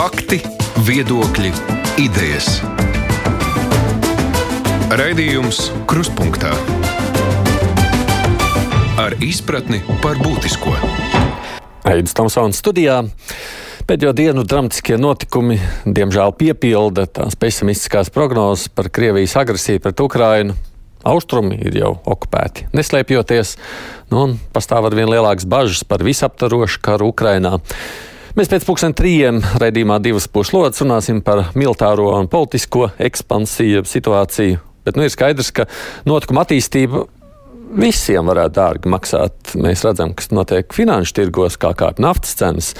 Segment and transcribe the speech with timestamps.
[0.00, 0.38] Fakti,
[0.86, 1.50] viedokļi,
[2.00, 2.46] idejas.
[4.96, 6.54] Raidījums Kruspunkta
[8.96, 10.72] ar izpratni par būtisko.
[11.84, 12.96] Aizsmeļamies Tomsona studijā.
[13.84, 20.56] Pēdējo dienu dramatiskie notikumi, diemžēl, piepilda tās pesimistiskās prognozes par Krievijas agresiju pret Ukrainu.
[21.04, 23.58] Austrumi ir jau okupēti, neslēpjoties,
[24.08, 27.58] nu, un pastāv ar vien lielākas bažas par visaptvarošu karu Ukrainā.
[28.38, 34.98] Mēs pēc pusdien trījiem raidījumā divas puslodes runāsim par militāro un politisko ekspansiju situāciju, bet
[34.98, 35.66] nu, ir skaidrs, ka
[36.06, 37.08] notikuma attīstība
[37.80, 39.56] visiem varētu dārgi maksāt.
[39.58, 42.70] Mēs redzam, kas notiek finanšu tirgos, kā kāp naftas cenas.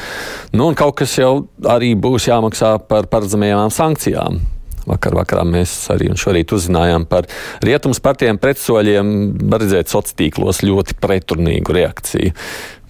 [0.54, 4.40] Nu, un kaut kas jau arī būs jāmaksā par paredzamajām sankcijām.
[4.86, 7.26] Vakar vakarā mēs arī šorīt uzzinājām par
[7.62, 9.10] rietumu partijiem pretsoļiem.
[9.50, 12.34] Redzēt sociālos tīklos ļoti pretrunīgu reakciju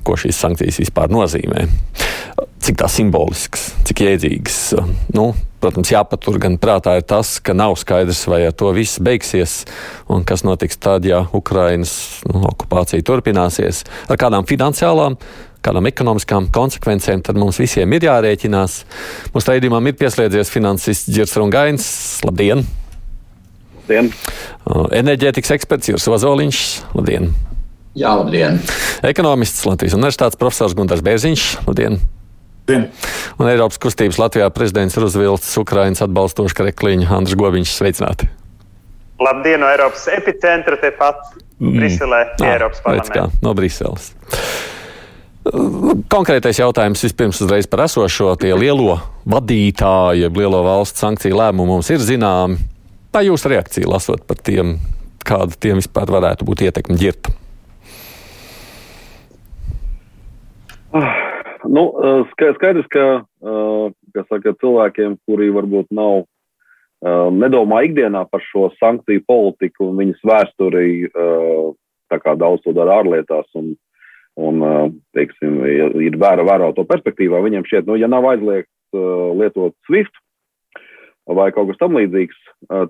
[0.07, 1.67] ko šīs sankcijas vispār nozīmē.
[2.61, 4.59] Cik tā simbolisks, cik jēdzīgs.
[5.17, 5.31] Nu,
[5.63, 9.63] protams, jāpatur gan prātā ir tas, ka nav skaidrs, vai ar to viss beigsies
[10.13, 11.95] un kas notiks tad, ja Ukrainas
[12.29, 13.85] nu, okupācija turpināsies.
[14.13, 15.17] Ar kādām finansiālām,
[15.65, 18.81] kādām ekonomiskām konsekvencēm tad mums visiem ir jārēķinās.
[19.35, 21.87] Mūsu raidījumam ir pieslēdzies finansists Girs Rungains.
[22.29, 22.65] Labdien!
[23.83, 24.13] Labdien!
[25.01, 26.67] Enerģētikas eksperts Jūras Ozoliņš.
[26.97, 27.33] Labdien!
[27.99, 28.61] Jā, labdien!
[29.03, 31.47] Ekonomists Latvijas Universitātes profesors Gunārs Bērziņš.
[31.67, 31.99] Labdien!
[31.99, 32.85] Labdien.
[33.41, 37.73] Un Eiropas kustības Latvijā prezidents Ruzvelts, Ukraiņas atbalstošs Krekliņš, Andris Gobiņš.
[37.75, 38.29] Sveicināti!
[39.21, 42.47] Labdien no Eiropas epicentra, tepat Briselē, mm.
[42.53, 43.27] Eiropas parlamentā.
[43.43, 44.13] No Briseles.
[46.13, 52.01] Konkrētais jautājums vispirms uzreiz par esošo tie lielo vadītāju, lielo valstu sankciju lēmumu mums ir
[52.05, 52.61] zināmi.
[53.11, 54.77] Tā jūsu reakcija lasot par tiem,
[55.27, 57.35] kāda tiem vispār varētu būt ietekme ģirta?
[61.71, 61.85] Nu,
[62.33, 63.05] skaidrs, ka,
[64.15, 66.25] ka saka, cilvēkiem, kuri varbūt nav,
[67.37, 70.89] nedomā ikdienā par šo sankciju politiku un viņas vēsturi,
[72.11, 73.75] tā kā daudz to dara ārlietās un,
[74.41, 74.65] un
[75.17, 75.61] teiksim,
[76.01, 79.01] ir vēro, vēro to perspektīvā, viņiem šķiet, nu, ja nav aizliegts
[79.39, 80.21] lietot SWIFT
[81.31, 82.37] vai kaut kas tam līdzīgs,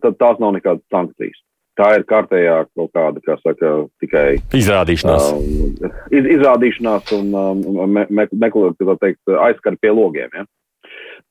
[0.01, 1.43] tad tās nav nekādas sankcijas
[1.81, 4.25] tā ir kārtējā kaut kāda, kā saka, tikai
[4.57, 5.31] izrādīšanās.
[5.33, 7.63] Um, iz, izrādīšanās un um,
[7.95, 10.35] me, me, meklēt, tā teikt, aizskar pie logiem.
[10.37, 10.45] Ja?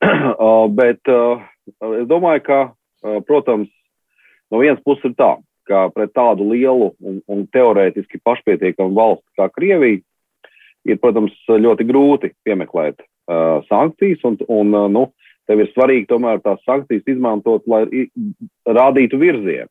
[0.09, 1.43] uh, bet uh,
[1.99, 3.69] es domāju, ka, uh, protams,
[4.49, 5.35] no vienas puses ir tā,
[5.69, 10.01] ka pret tādu lielu un, un teorētiski pašpietiekamu valsti kā Krievija
[10.89, 15.09] ir, protams, ļoti grūti piemeklēt uh, sankcijas un, un uh, nu,
[15.49, 17.83] tev ir svarīgi tomēr tās sankcijas izmantot, lai
[18.65, 19.69] rādītu virzienu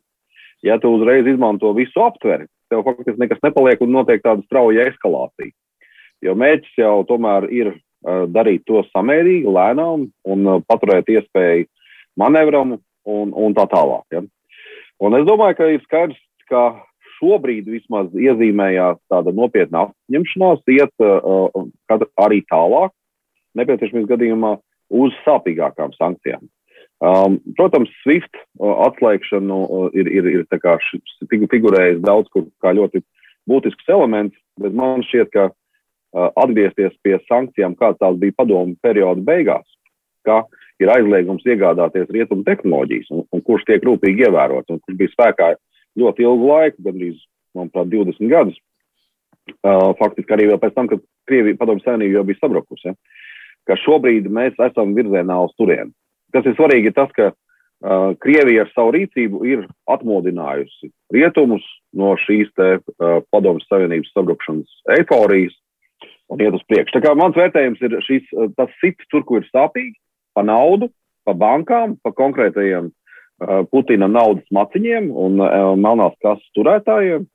[0.63, 5.55] ja tu uzreiz izmanto visu aptveri, tev faktiski nekas nepaliek un notiek tāda strauja eskalācija.
[6.25, 11.69] Jo mērķis jau tomēr ir uh, darīt to samērīgi, lēnām un uh, paturēt iespēju
[12.19, 14.05] manevram un, un tā tālāk.
[14.13, 14.25] Ja?
[14.99, 16.21] Un es domāju, ka ir skaidrs,
[16.51, 16.65] ka
[17.19, 22.95] šobrīd vismaz iezīmējās tāda nopietna apņemšanās iet uh, arī tālāk,
[23.59, 24.55] nepieciešamības gadījumā,
[24.89, 26.47] uz sāpīgākām sankcijām.
[26.99, 30.47] Um, protams, SWIFT uh, atslēgšanu uh, ir, ir, ir
[31.31, 33.05] figurējis daudz kur kā ļoti
[33.47, 39.23] būtisks elements, bet man šķiet, ka uh, atgriezties pie sankcijām, kāds tās bija padomu perioda
[39.23, 39.67] beigās,
[40.27, 40.43] ka
[40.83, 45.53] ir aizliegums iegādāties rietumu tehnoloģijas, un, un kurš tiek rūpīgi ievērots, un kurš bija spēkā
[46.03, 47.23] ļoti ilgu laiku, gandrīz,
[47.55, 48.59] manuprāt, 20 gadus.
[49.63, 52.91] Uh, faktiski arī vēl pēc tam, kad Krievija padomu savienība jau bija sabrukusi.
[52.91, 52.99] Ja?
[53.71, 55.95] Ka šobrīd mēs esam virzienā uz turieni
[56.35, 61.65] kas ir svarīgi, ir tas, ka uh, Krievija ar savu rīcību ir atmodinājusi rietumus
[61.97, 65.57] no šīs te uh, padomjas Savienības sabrukšanas eiforijas
[66.29, 66.99] un iet uz priekšu.
[66.99, 69.97] Tā kā mans vērtējums ir šis, uh, tas sits tur, kur ir sāpīgi,
[70.37, 70.91] pa naudu,
[71.29, 77.27] pa bankām, pa konkrētajiem uh, Putina naudas maciņiem un uh, melnās kases turētājiem.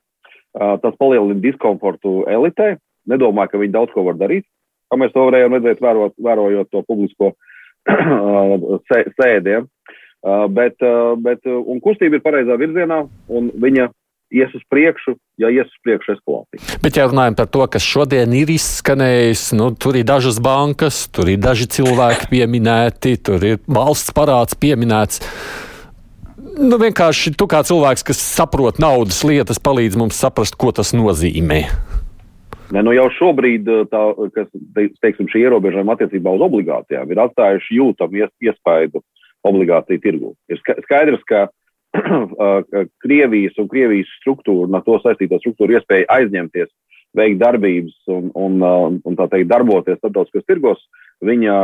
[0.54, 2.76] Uh, tas palielina diskomfortu elitē.
[3.10, 4.46] Nedomāju, ka viņi daudz ko var darīt.
[4.88, 7.53] Kā mēs to varējām redzēt, vērot, vērojot to publisko uh,
[9.20, 9.68] sēdiem.
[10.24, 13.90] Uh, bet, uh, bet, uh, un kustība ir pareizā virzienā, un viņa
[14.34, 16.78] ies uz priekšu, ja ies uz priekšu eskalācija.
[16.82, 21.28] Bet, ja runājam par to, kas šodien ir izskanējis, nu, tur ir dažas bankas, tur
[21.30, 25.20] ir daži cilvēki pieminēti, tur ir valsts parāds pieminēts.
[26.54, 31.64] Nu, vienkārši tu kā cilvēks, kas saprot naudas lietas, palīdz mums saprast, ko tas nozīmē.
[32.74, 34.04] Ne, nu jau šobrīd eh, tā,
[34.34, 34.48] kas,
[35.04, 39.04] teiksim, šī ierobežojuma attiecībā uz obligācijām ir atstājuši jūtamu ies, iespaidu
[39.46, 40.32] obligāciju tirgu.
[40.50, 41.46] Ir skaidrs, ka
[43.04, 46.72] Krievijas un Krievijas struktūra, no to saistīto struktūru iespēja aizņemties,
[47.14, 48.56] veikt darbības un, un,
[49.06, 50.80] un tā teikt, darboties starptautiskos tirgos,
[51.22, 51.58] viņa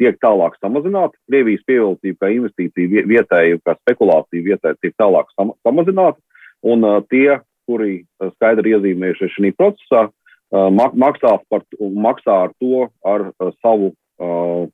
[0.00, 1.18] tiek tālāk samazināta.
[1.28, 6.16] Krievijas pievilcība kā investīcija vietēji, kā spekulācija vietēji tiek tālāk sam samazināta,
[6.64, 8.00] un tie, kuri
[8.38, 10.06] skaidri iezīmējušies šajā procesā,
[10.52, 14.68] uh, maksā, par, maksā ar to ar uh, savu uh,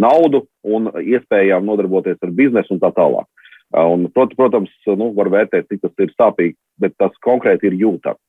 [0.00, 3.28] naudu un iespējām nodarboties ar biznesu un tā tālāk.
[3.74, 8.20] Un, prot, protams, nu, var vērtēt, cik tas ir sāpīgi, bet tas konkrēti ir jūtams.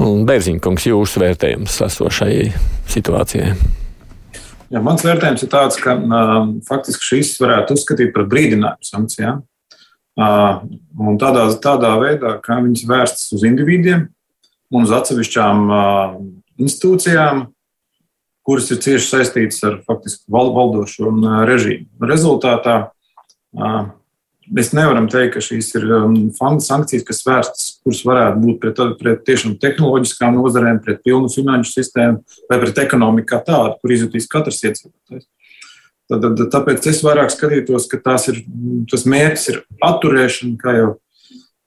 [0.00, 2.36] Bērziņkungs, jūsu vērtējums esošai
[2.90, 3.52] situācijai?
[4.72, 9.44] Jā, mans vērtējums ir tāds, ka uh, faktiski šīs varētu uzskatīt par brīdinājumu sankcijām.
[10.14, 10.64] Uh,
[11.04, 14.06] un tādā, tādā veidā, kā viņas vērstas uz individiem
[14.74, 15.66] un uz atsevišķām
[16.60, 17.44] institūcijām,
[18.44, 21.12] kuras ir cieši saistītas ar faktiski valdošo
[21.48, 21.88] režīmu.
[22.10, 22.78] Rezultātā
[24.52, 25.86] Mēs nevaram teikt, ka šīs ir
[26.60, 32.20] sankcijas, kas vērstas, kuras varētu būt pret, pret tiešām tehnoloģiskām nozarēm, pret pilnu finanšu sistēmu
[32.50, 35.24] vai pret ekonomiku kā tādu, kur izjutīs katrs iedzīvotājs.
[36.52, 38.42] Tāpēc es vairāk skatītos, ka ir,
[38.92, 40.90] tas mērķis ir atturēšana, kā jau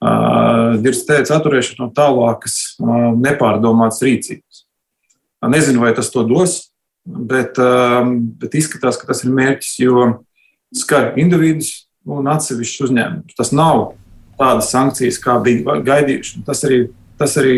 [0.03, 4.63] uh, Dirks teica, atturēšana no tālākas, uh, nepārdomātas rīcības.
[5.47, 6.57] Nezinu, vai tas to dos,
[7.07, 7.59] bet,
[8.41, 10.07] bet izskatās, ka tas ir mērķis, jo
[10.75, 13.35] skar individus, un atsevišķus uzņēmumus.
[13.37, 13.91] Tas nav
[14.39, 16.43] tādas sankcijas, kā bija gaidījuši.
[16.47, 16.79] Tas arī,
[17.19, 17.57] tas arī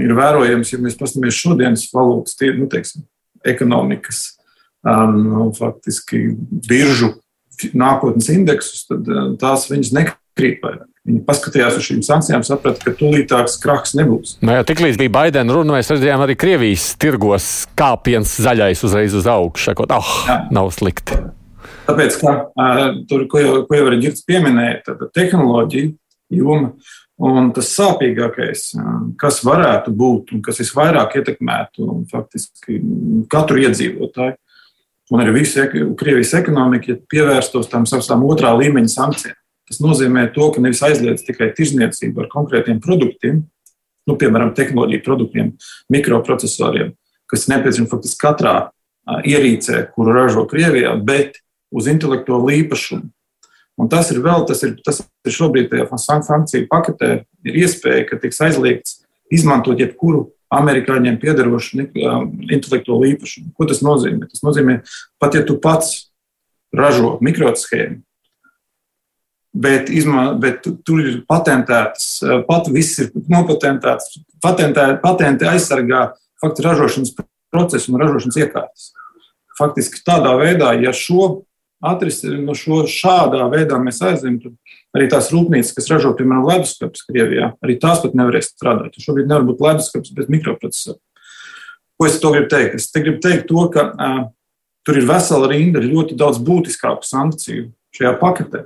[0.00, 3.06] ir vērojams, ja mēs paskatāmies šodienas valūtas, tie, nu, teiksim,
[3.46, 4.22] ekonomikas,
[4.84, 6.22] um, faktiski
[6.68, 7.14] biržu
[7.76, 9.08] nākotnes indeksus, tad
[9.40, 10.89] tās viņas nekrīt vairāk.
[11.08, 14.34] Viņi paskatījās uz šīm sankcijām, saprata, ka tūlītāks krahs nebūs.
[14.44, 17.46] Nu, jā, tiklīdz bija Baidena runa, mēs redzējām arī Krievijas tirgos
[17.78, 19.70] kāpiens zaļais uzreiz uz augšu.
[19.70, 21.16] Sakot, ah, oh, nav slikti.
[21.88, 22.34] Tāpēc, ka
[23.08, 25.88] tur, ko jau, ko jau arī Girts pieminēja, tad tehnoloģija
[26.36, 26.74] joma
[27.20, 28.68] un tas sāpīgākais,
[29.20, 32.80] kas varētu būt un kas visvairāk ietekmētu faktiski
[33.32, 34.36] katru iedzīvotāju.
[35.10, 35.64] Un arī visu
[35.98, 39.39] Krievijas ekonomiku, ja pievērstos tam savām otrā līmeņa sankcijām.
[39.70, 43.44] Tas nozīmē to, ka nevis aizliedz tikai tirzniecību ar konkrētiem produktiem,
[44.10, 45.52] nu, piemēram, tehnoloģiju produktiem,
[45.92, 46.90] mikroprocesoriem,
[47.30, 48.54] kas nepieciešami faktiski katrā
[49.06, 51.38] ierīcē, kuru ražo Krievijā, bet
[51.70, 53.06] uz intelektuālo īpašumu.
[53.80, 57.12] Un tas ir vēl, tas ir, tas ir šobrīd tajā sankciju paketē,
[57.46, 58.98] ir iespēja, ka tiks aizliegts
[59.32, 63.54] izmantot jebkuru amerikāņiem piederošu intelektuālo īpašumu.
[63.54, 64.26] Ko tas nozīmē?
[64.28, 64.80] Tas nozīmē,
[65.22, 66.10] pat ja tu pats
[66.74, 68.02] ražo mikroshēmu,
[69.52, 76.10] bet, izmā, bet tur ir patentētas, pat viss ir nopatentēts, patentē, patenti aizsargā
[76.40, 77.14] faktu ražošanas
[77.52, 78.90] procesu un ražošanas iekārtas.
[79.58, 81.42] Faktiski tādā veidā, ja šo
[81.80, 84.56] atrisināt no šo šādā veidā mēs aizējām.
[84.96, 88.98] Arī tās rūpnīcas, kas ražo, piemēram, leduskapis Krievijā, arī tās pat nevarēs strādāt.
[89.00, 90.98] Šobrīd nevar būt leduskapis bez mikroprocesoru.
[92.00, 92.76] Ko es to gribu teikt?
[92.80, 94.20] Es te gribu teikt to, ka uh,
[94.88, 98.64] tur ir vesela rinda ļoti daudz būtiskāku sankciju šajā paketē.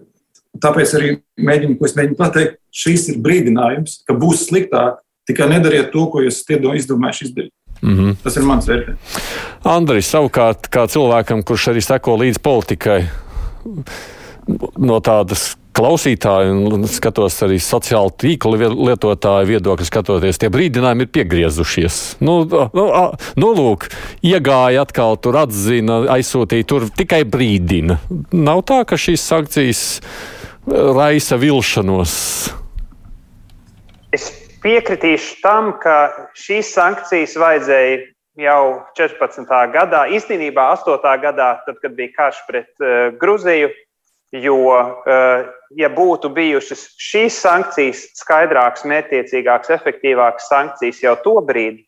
[0.62, 1.10] Tāpēc arī
[1.40, 5.00] mēģinu, ko es mēģinu pateikt, šis ir brīdinājums, ka būs sliktāk.
[5.24, 7.52] Tikai nedariet to, ko jūs izdomājuši izdarīt.
[7.80, 8.16] Mm -hmm.
[8.22, 9.18] Tas ir mans vērtējums.
[9.64, 13.04] Andris, savukārt, kā cilvēkam, kurš arī seko līdzi politikai,
[14.78, 18.58] no tādas klausītāju un skatos arī sociālo tīklu
[18.88, 22.00] lietotāju viedokļu, skatoties, tie brīdinājumi ir piegriezušies.
[22.24, 22.86] Nu, nu,
[23.40, 23.88] nu lūk,
[24.22, 27.98] iegāja atkal tur atzina, aizsūtīja tur tikai brīdina.
[28.32, 29.84] Nav tā, ka šīs sankcijas
[30.66, 32.14] raisa vilšanos.
[34.14, 34.30] Es
[34.64, 38.02] piekritīšu tam, ka šīs sankcijas vajadzēja
[38.40, 38.62] jau
[38.98, 39.50] 14.
[39.74, 40.98] gadā, īstenībā 8.
[41.22, 43.72] gadā, tad, kad bija karš pret uh, Gruziju.
[44.34, 45.44] Jo, uh,
[45.78, 51.84] ja būtu bijušas šīs sankcijas, skaidrākas, mērķiecīgākas, efektīvākas sankcijas jau to brīdi,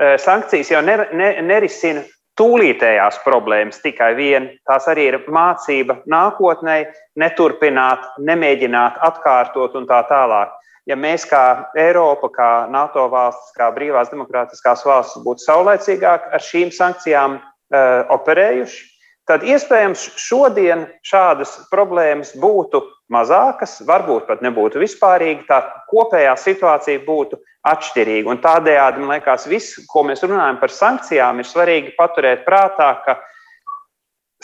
[0.00, 2.02] uh, sankcijas jau ner, ne, nerisina
[2.40, 4.50] tūlītējās problēmas tikai vien.
[4.68, 6.80] Tās arī ir mācība nākotnē,
[7.20, 10.52] neturpināt, nemēģināt atkārtot un tā tālāk
[10.88, 16.72] ja mēs kā Eiropa, kā NATO valstis, kā brīvās demokrātiskās valstis būtu saulēcīgāk ar šīm
[16.74, 18.82] sankcijām uh, operējuši,
[19.28, 22.82] tad iespējams šodien šādas problēmas būtu
[23.12, 28.30] mazākas, varbūt pat nebūtu vispārīgi, tā kopējā situācija būtu atšķirīga.
[28.30, 33.18] Un tādējādi, man liekas, viss, ko mēs runājam par sankcijām, ir svarīgi paturēt prātā, ka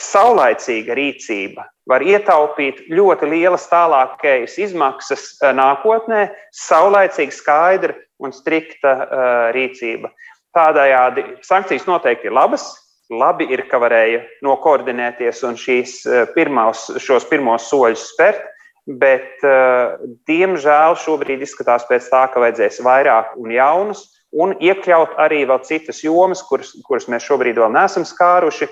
[0.00, 9.12] saulaicīga rīcība var ietaupīt ļoti lielas tālākais izmaksas eh, nākotnē, saulaicīga, skaidra un strikta uh,
[9.57, 10.11] rīcība.
[10.52, 12.67] Tādējādi sankcijas noteikti ir labas.
[13.11, 18.45] Labi ir, ka varēja nokoordinēties un šīs eh, pirmos, šos pirmos soļus spērt,
[18.87, 25.42] bet, uh, diemžēl, šobrīd izskatās pēc tā, ka vajadzēs vairāk un jaunus un iekļaut arī
[25.49, 28.70] vēl citas jomas, kuras, kuras mēs šobrīd vēl neesam skāruši.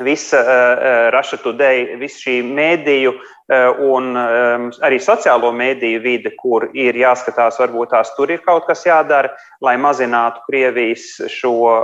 [0.00, 6.70] Visa uh, Russia Today, visa šī mēdīju uh, un um, arī sociālo mēdīju vide, kur
[6.72, 11.82] ir jāskatās, varbūt tās tur ir kaut kas jādara, lai mazinātu Krievijas šo uh,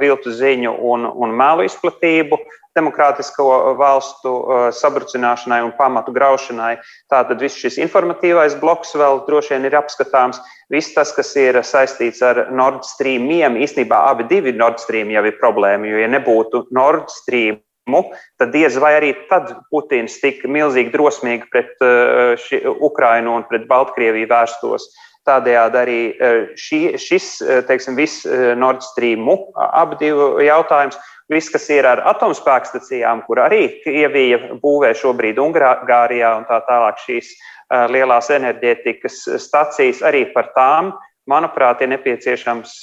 [0.00, 2.40] viltu ziņu un, un melu izplatību.
[2.40, 6.76] Uh, demokrātisko valstu uh, sabrucināšanai un pamatu graušanai.
[7.12, 10.40] Tātad viss šis informatīvais bloks vēl droši vien ir apskatāms.
[10.72, 15.38] Viss tas, kas ir saistīts ar Nord Streamiem, īstenībā abi divi Nord Stream jau ir
[15.40, 17.62] problēma, jo ja nebūtu Nord Stream,
[18.38, 22.36] tad diez vai arī tad Putins tik milzīgi drosmīgi pret uh,
[22.84, 24.90] Ukrainu un pret Baltkrieviju vērstos.
[25.28, 27.28] Tādējādi arī uh, šī, šis,
[27.68, 28.24] teiksim, viss
[28.56, 30.96] Nord Stream abi divi jautājums.
[31.28, 37.34] Viss, kas ir ar atomspēkstacijām, kur arī Krievija būvē šobrīd Ungārijā un tā tālāk šīs
[37.92, 40.94] lielās enerģētikas stacijas, arī par tām,
[41.28, 42.78] manuprāt, ir nepieciešams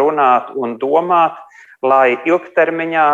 [0.00, 1.38] runāt un domāt,
[1.86, 3.06] lai ilgtermiņā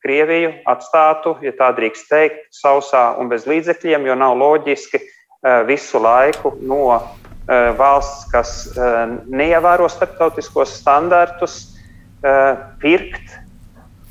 [0.00, 5.02] Krieviju atstātu, ja tā drīkst teikt, sausā un bez līdzekļiem, jo nav loģiski
[5.68, 7.02] visu laiku no
[7.46, 8.52] valsts, kas
[9.30, 11.58] neievēro starptautiskos standartus,
[12.82, 13.36] pirkt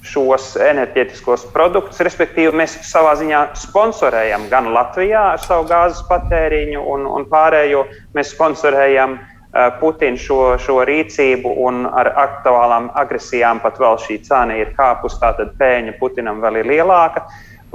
[0.06, 2.02] šos enerģētiskos produktus.
[2.06, 7.86] Respektīvi, mēs savā ziņā sponsorējam gan Latvijā ar savu gāzes patēriņu un, un pārējo.
[8.16, 9.34] Mēs sponsorējam uh,
[9.80, 15.56] Putinu šo, šo rīcību un ar aktuālām agresijām pat vēl šī cena ir kāpus, tātad
[15.60, 17.26] pēļņa Putinam vēl ir lielāka.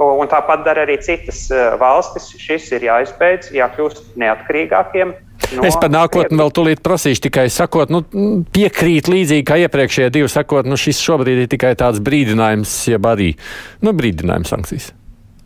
[0.01, 2.31] Un tāpat dara arī citas uh, valstis.
[2.41, 5.13] Šis ir jāizbeidz, jākļūst neatkarīgākiem.
[5.51, 8.03] No, es par nākotni vēl tūlīt prasīšu, tikai sakot, nu,
[8.55, 13.33] piekrīt līdzīgi kā iepriekšējie divi, sakot, nu, šis šobrīd ir tikai tāds brīdinājums, jeb arī
[13.83, 14.91] nu, brīdinājums sankcijas.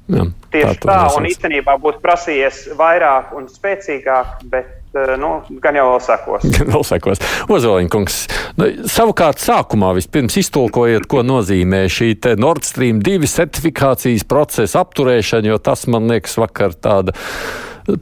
[0.05, 4.84] Jā, Tieši tā, tā un īstenībā būtu prasījies vairāk un spēcīgāk, bet eh,
[5.19, 5.29] nu,
[5.61, 6.47] gan jau vēl sekos.
[6.55, 7.21] Gan vēl sekos.
[7.51, 8.17] Ozoliņkungs,
[8.59, 15.61] nu, savukārt sākumā vispirms iztulkojiet, ko nozīmē šī Nord Stream 2 certifikācijas procesa apturēšana, jo
[15.61, 17.15] tas man liekas vakar tāda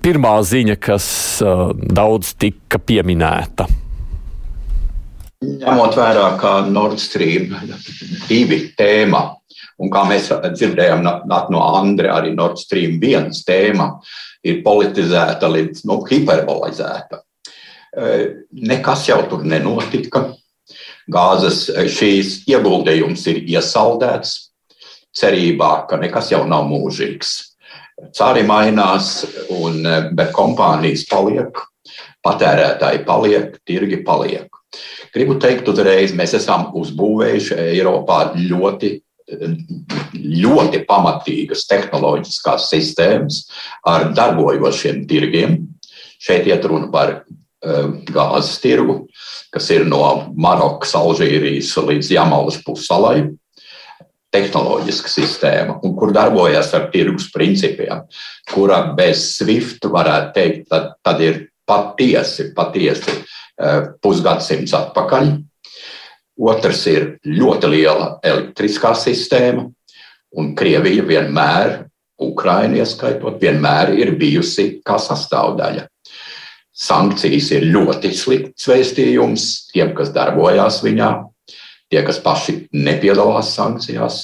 [0.04, 1.06] pirmā ziņa, kas
[1.44, 3.68] uh, daudz tika pieminēta?
[5.44, 7.50] Ņemot vērā, ka Nord Stream
[8.30, 9.24] 2 tēma,
[9.82, 13.90] un kā mēs dzirdējām no Andra, arī Nord Stream 1 tēma
[14.44, 17.22] ir politizēta līdz nu, hiperbolizēta.
[18.74, 20.26] Nekas jau tur nenotika.
[21.12, 24.38] Gāzes šīs ieguldījums ir iesaldēts,
[25.14, 27.34] cerībā, ka nekas jau nav mūžīgs.
[28.18, 29.24] Cari mainās,
[29.54, 31.54] un, eh, bet kompānijas paliek,
[32.26, 34.50] patērētāji paliek, tirgi paliek.
[35.14, 39.02] Gribu teikt, uzreiz mēs esam uzbūvējuši Eiropā ļoti,
[40.14, 43.44] ļoti pamatīgas tehnoloģiskās sistēmas
[43.88, 45.60] ar darbojošiem tirgiem.
[46.24, 49.04] Šeit iet runa par uh, gāzes tirgu,
[49.54, 50.04] kas ir no
[50.36, 53.32] Marokas, Alžīrijas līdz Jamalas pussalai
[54.34, 58.06] tehnoloģiska sistēma, un kur darbojas ar tirgus principiem,
[58.50, 65.30] kura bez SWIFT varētu teikt, tad, tad ir patiesi, patiesi eh, pusgadsimts atpakaļ.
[66.40, 69.68] Otrs ir ļoti liela elektriskā sistēma,
[70.34, 71.84] un Krievija vienmēr,
[72.24, 75.86] Ukraina ieskaitot, vienmēr ir bijusi kā sastāvdaļa.
[76.74, 81.12] Sankcijas ir ļoti slikts vēstījums tiem, kas darbojās viņā,
[81.94, 84.24] tie, kas paši nepiedalās sankcijās,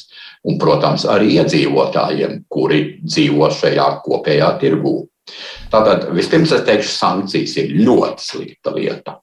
[0.50, 4.96] un, protams, arī iedzīvotājiem, kuri dzīvo šajā kopējā tirgū.
[5.70, 9.20] Tātad vispirms es teikšu, sankcijas ir ļoti slikta lieta.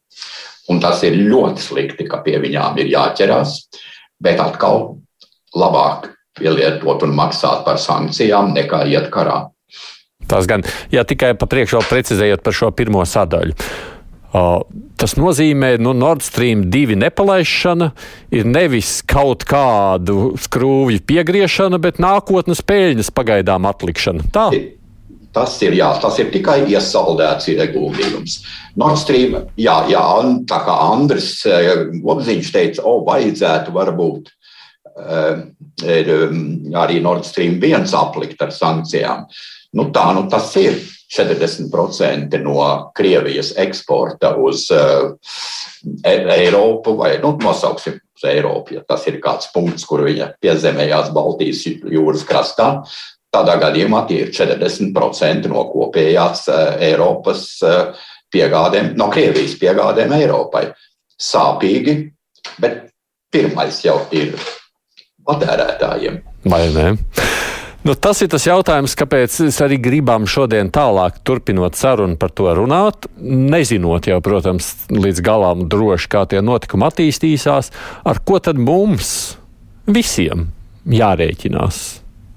[0.72, 3.58] Un tas ir ļoti slikti, ka pie viņām ir jāķerās,
[4.22, 4.96] bet atkal
[5.56, 9.46] labāk pielietot un maksāt par sankcijām nekā iet karā.
[10.26, 13.54] Tas gan, ja tikai pa priekšu vēl precizējot par šo pirmo sadaļu.
[15.00, 17.90] Tas nozīmē, ka nu, Nord Stream 2 nepalaišana
[18.34, 24.26] ir nevis kaut kādu skrūvju piegriešana, bet nākotnes peļņas pagaidām atlikšana.
[24.34, 24.48] Tā.
[25.36, 28.38] Tas ir, jā, tas ir tikai iesaldēts ieguldījums.
[28.80, 30.04] Nord Stream, jā, jā
[30.48, 34.32] tā kā Andris Gobziņš teica, o, vajadzētu varbūt
[36.80, 39.26] arī Nord Stream 1 aplikt ar sankcijām.
[39.76, 40.78] Nu, tā nu tas ir.
[41.06, 45.12] 40% no Krievijas eksporta uz uh,
[46.02, 51.62] Eiropu, vai nu, nosauksim uz Eiropu, ja tas ir kāds punkts, kur viņa piezemējās Baltijas
[51.68, 52.70] jūras krastā.
[53.34, 60.68] Tādā gadījumā tie ir 40% no kopējās uh, Eiropas uh, piegādēm, no Krievijas piegādēm Eiropai.
[61.16, 61.96] Sāpīgi,
[62.60, 62.86] bet
[63.32, 64.34] pirmais jau ir
[65.26, 66.20] patērētājiem.
[66.46, 66.90] Vai ne?
[67.86, 72.48] Nu, tas ir tas jautājums, kāpēc es arī gribam šodien tālāk turpinot sarunu par to
[72.58, 77.70] runāt, nezinot jau, protams, līdz galam droši, kā tie notikumi attīstīsies,
[78.02, 79.36] ar ko tad mums
[79.86, 80.48] visiem
[80.90, 81.84] jārēķinās.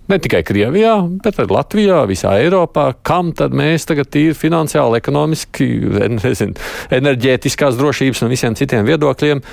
[0.09, 2.87] Ne tikai Krievijā, bet arī Latvijā, visā Eiropā.
[3.05, 5.67] Kam tad mēs tagad ir finansiāli, ekonomiski,
[6.15, 6.57] nezinu,
[6.97, 9.43] enerģētiskās drošības un visiem citiem viedokļiem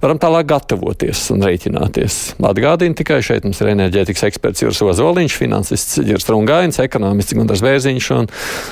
[0.00, 2.18] varam tālāk gatavoties un rēķināties.
[2.50, 8.12] Atgādini tikai šeit mums ir enerģētikas eksperts Juris Ozoliņš, finansists Girs Rungains, ekonomists Gunārs Bērziņš
[8.16, 8.30] un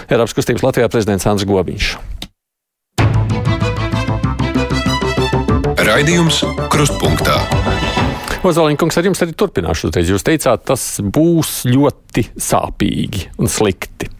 [0.08, 1.92] Eiropas kustības Latvijā prezidents Andris Gobiņš.
[5.88, 6.42] Raidījums
[6.72, 7.38] Krustpunktā.
[8.46, 9.88] Ozoliņkungs, ar jums arī turpināšu.
[9.90, 10.10] Uzreiz.
[10.12, 14.10] Jūs teicāt, tas būs ļoti sāpīgi un slikti.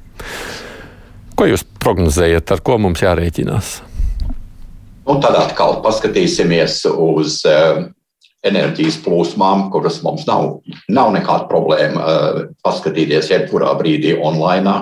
[1.38, 3.76] Ko jūs prognozējat, ar ko mums jārēķinās?
[5.08, 7.86] Un tad atkal paskatīsimies uz uh,
[8.44, 10.58] enerģijas plūsmām, kuras mums nav,
[10.90, 14.80] nav nekāda problēma uh, paskatīties jebkurā brīdī online.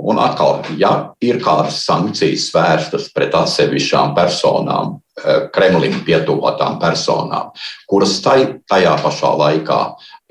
[0.00, 7.50] Un atkal, ja ir kādas sankcijas vērstas pret atsevišķām personām, Eh, Kremlim pietuvotām personām,
[7.90, 9.80] kuras tajā pašā laikā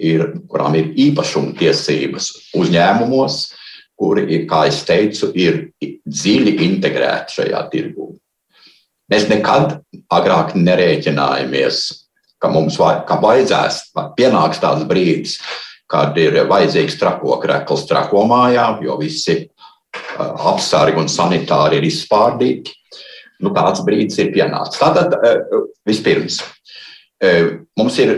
[0.02, 3.38] ir, kurām ir īpašuma tiesības uzņēmumos,
[4.00, 8.08] kuri, kā jau teicu, ir dziļi integrēti šajā tirgū.
[9.12, 9.78] Mēs nekad
[10.10, 11.82] agrāk nerēķinājāmies,
[12.42, 13.82] ka mums vai, ka vajadzēs,
[14.18, 15.38] pienāks tāds brīdis,
[15.90, 19.44] kad ir vajadzīgs trakokrekls trakomājā, jo visi
[20.20, 22.76] apsargi un sanitāri ir izspārdīti
[23.44, 24.80] nu, kāds brīdis ir pienācis.
[24.80, 25.42] Tātad eh,
[25.88, 26.42] vispirms
[27.24, 28.16] eh, mums ir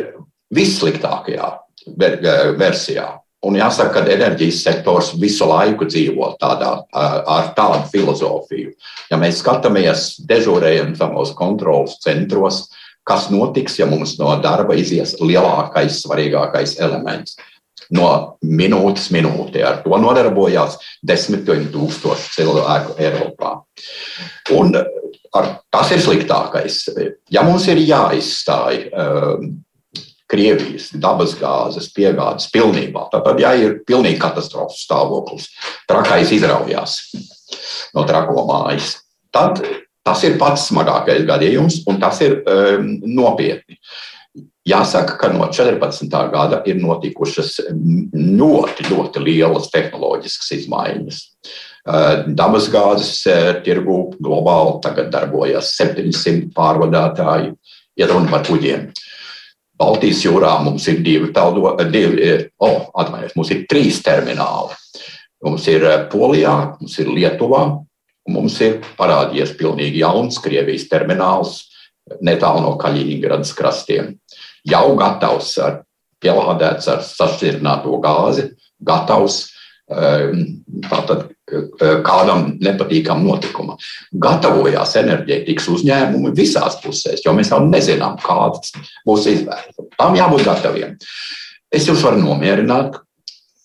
[0.54, 3.10] vissliktākajā eh, versijā.
[3.42, 8.70] Un jāsaka, ka enerģijas sektors visu laiku dzīvo tādā, ar tādu filozofiju.
[9.10, 12.68] Ja mēs skatāmies dežūrējiem zemos kontrolas centros,
[13.02, 17.34] kas notiks, ja mums no darba izies lielākais, svarīgākais elements
[17.96, 19.64] no minūtes minūtē.
[19.68, 23.56] Ar to nodarbojās desmitiem tūkstoši cilvēku Eiropā.
[24.58, 26.84] Un ar, tas ir sliktākais.
[27.34, 29.52] Ja mums ir jāizstāj um,
[30.32, 35.50] Krievijas dabasgāzes piegādes pilnībā, tad, ja ir pilnīgi katastrofas stāvoklis,
[35.92, 37.02] trakais izraujās
[37.92, 38.94] no trako mājas,
[39.36, 39.60] tad
[40.08, 43.76] tas ir pats smagākais gadījums un tas ir um, nopietni.
[44.68, 46.08] Jāsaka, ka no 14.
[46.32, 47.58] gada ir notikušas
[48.14, 51.22] ļoti, ļoti lielas tehnoloģiskas izmaiņas.
[51.82, 57.56] Eh, dabasgāzes eh, tirgu globāli tagad darbojas 700 pārvadātāji,
[57.98, 58.92] ja runa par kuģiem.
[59.82, 62.30] Baltijas jūrā mums ir divi, taldo, eh, divi
[62.62, 64.78] oh, atvainojiet, mums ir trīs termināli.
[65.42, 67.64] Mums ir Polijā, mums ir Lietuvā,
[68.30, 71.64] un mums ir parādījies pilnīgi jauns Krievijas termināls
[72.22, 74.16] netālu no Kaļiņgradas krastiem.
[74.68, 75.82] Jau gatavs ar
[76.22, 79.44] pielādēts ar sašķirināto gāzi, gatavs
[79.92, 81.32] tātad
[82.06, 83.80] kādam nepatīkam notikumam.
[84.24, 88.72] Gatavojās enerģētikas uzņēmumi visās pusēs, jo mēs jau nezinām, kāds
[89.08, 89.90] būs izvēle.
[89.98, 90.96] Tam jābūt gataviem.
[91.72, 93.02] Es jūs varu nomierināt,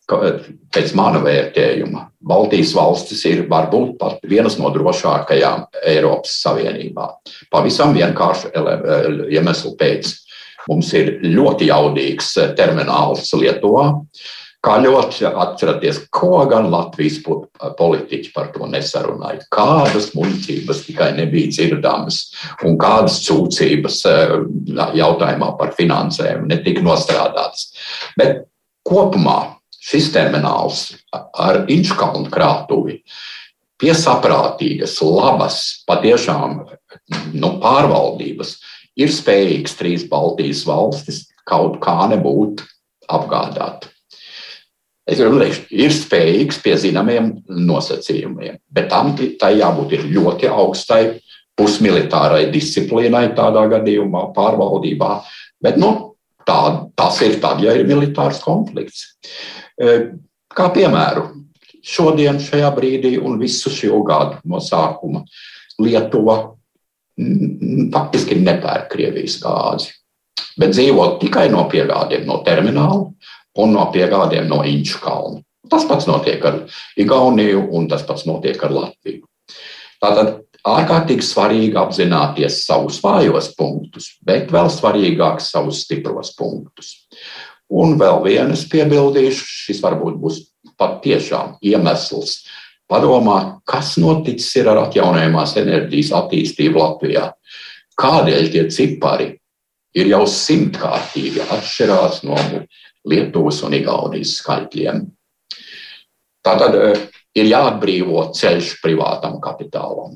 [0.07, 7.11] pēc mana vērtējuma Baltijas valstis ir varbūt pat vienas no drošākajām Eiropas Savienībā.
[7.53, 8.53] Pavisam vienkārši
[9.35, 10.15] iemeslu pēc.
[10.67, 13.93] Mums ir ļoti jaudīgs termināls Lietuvā.
[14.67, 17.21] Kā ļoti atceraties, ko gan Latvijas
[17.79, 19.45] politiķi par to nesarunāja.
[19.55, 22.19] Kādas muļķības tikai nebija dzirdamas
[22.67, 24.35] un kādas sūdzības eh,
[24.99, 27.69] jautājumā par finansēm netika nostrādātas.
[28.19, 28.49] Bet
[28.83, 29.56] kopumā
[29.87, 33.01] šis termināls ar Inčkalnu krātuvi
[33.81, 36.63] pie saprātīgas, labas, patiešām
[37.37, 38.57] nu, pārvaldības
[38.97, 42.65] ir spējīgs trīs Baltijas valstis kaut kā nebūt
[43.13, 43.91] apgādāt.
[45.07, 51.03] Es gribu teikt, ir spējīgs pie zināmiem nosacījumiem, bet tam tai jābūt ļoti augstai
[51.57, 55.13] pusmilitārai disciplīnai tādā gadījumā, pārvaldībā.
[55.63, 56.16] Bet, nu,
[56.47, 56.61] tā,
[56.99, 59.17] tas ir tad, ja ir militārs konflikts.
[59.77, 59.97] E,
[60.57, 61.29] kā piemēru,
[61.87, 65.25] šodien, šajā brīdī un visu šo gadu no sākuma
[65.83, 66.39] Lietuva
[67.93, 69.93] faktiski nepērk Krievijas gāzi,
[70.61, 73.05] bet dzīvo tikai no piegādiem no termināla
[73.61, 75.41] un no piegādiem no Inču kalna.
[75.71, 76.61] Tas pats notiek ar
[77.01, 79.25] Igauniju, un tas pats notiek ar Latviju.
[80.03, 87.07] Tātad ārkārtīgi svarīgi apzināties savus vājos punktus, bet vēl svarīgāk savus stipros punktus.
[87.71, 90.43] Un vēl vienas piebildīšu, šis varbūt būs
[90.79, 92.45] patiešām iemesls
[92.91, 97.31] padomāt, kas noticis ar atjaunojamās enerģijas attīstību Latvijā.
[97.99, 99.33] Kādēļ tie cipari
[99.97, 102.39] ir jau simtkārtīgi atšķirās no
[103.07, 105.03] Lietuvas un Igaunijas skaitļiem.
[106.47, 106.77] Tātad
[107.37, 110.15] ir jāatbrīvo ceļš privātam kapitālam.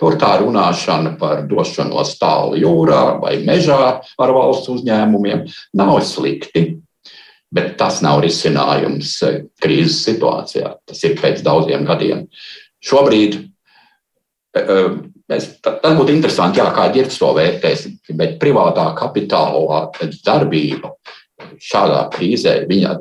[0.00, 5.44] Tur tā runāšana par došanos tālu jūrā vai mežā ar valsts uzņēmumiem
[5.78, 6.64] nav slikti.
[7.54, 9.12] Bet tas nav risinājums
[9.62, 10.72] krīzes situācijā.
[10.90, 12.24] Tas ir pēc daudziem gadiem.
[12.82, 13.36] Šobrīd
[15.30, 17.86] mēs, tas būtu interesanti, jā, kā ģērbs to vērtēs,
[18.18, 19.84] bet privātā kapitāla
[20.26, 20.94] darbība
[21.62, 22.96] šādā krīzē, viņa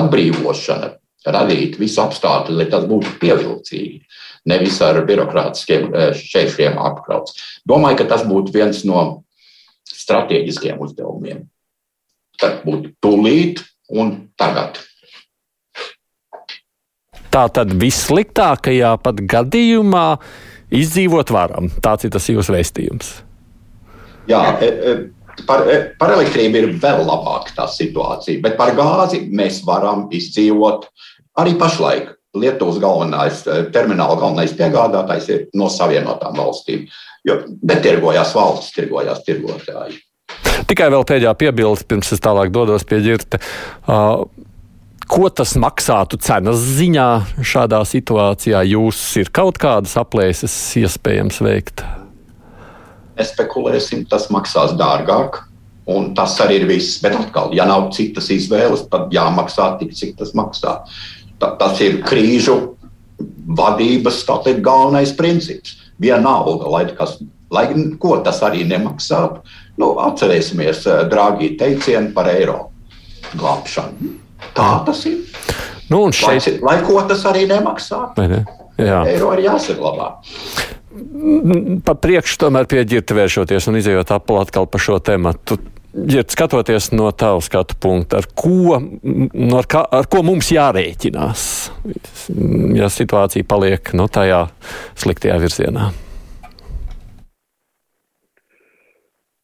[0.00, 0.92] atbrīvošana
[1.32, 4.02] radīt visu apstākļu, lai tas būtu pievilcīgi
[4.48, 7.36] nevis ar birokrātiskiem eh, šķēršļiem apkrauts.
[7.68, 9.02] Domāju, ka tas būtu viens no
[9.88, 11.44] strateģiskiem uzdevumiem.
[12.40, 14.80] Tad būtu tūlīt un tagad.
[17.32, 20.06] Tā tad vissliktākajā pat gadījumā
[20.72, 21.70] izdzīvot varam.
[21.84, 23.12] Tāds ir tas jūsu vēstījums.
[24.28, 29.24] Jā, e, e, par, e, par elektrību ir vēl labāka tā situācija, bet par gāzi
[29.32, 30.86] mēs varam izdzīvot
[31.40, 32.12] arī pašlaik.
[32.32, 36.86] Lietuvas galvenais eh, termināla galvenais piegādātājs ir no Savienotām valstīm.
[37.28, 40.00] Jo netirgojās valsts, tirgojās tirgotāji.
[40.66, 43.38] Tikai vēl pēdējā piebilde, pirms es tālāk dodos pie ģirta.
[43.84, 44.24] Uh,
[45.12, 47.08] ko tas maksātu cenas ziņā
[47.44, 48.64] šādā situācijā?
[48.72, 51.84] Jūs ir kaut kādas aplēses iespējams veikt?
[53.20, 55.42] Nespekulēsim, tas maksās dārgāk.
[55.92, 57.00] Un tas arī ir viss.
[57.02, 60.78] Bet atkal, ja nav citas izvēles, tad jāmaksā tik, cik tas maksā.
[61.42, 62.54] Ta, tas ir krīžu
[63.58, 65.78] vadības ir galvenais princips.
[66.02, 67.18] Vienalga, lai, kas,
[67.50, 67.66] lai
[68.00, 69.42] ko tas arī nemaksātu,
[69.78, 72.70] nu, atcerēsimies eh, drāgī teicienu par eiro
[73.34, 74.14] glābšanu.
[74.56, 75.20] Tā tas ir.
[75.90, 76.46] Nu, šeit...
[76.62, 78.44] lai, lai ko tas arī nemaksātu, ne?
[78.80, 79.02] Jā.
[79.06, 80.08] eiro ir jāsaglabā.
[81.84, 85.58] Pa priekšu tomēr pie ģirta vēršoties un izējot atkal par šo tematu
[85.92, 91.42] ja skatoties no tā skatu punkta, ar ko, no ar, kā, ar ko mums jārēķinās,
[92.78, 94.46] ja situācija paliek no tajā
[94.98, 95.90] sliktajā virzienā?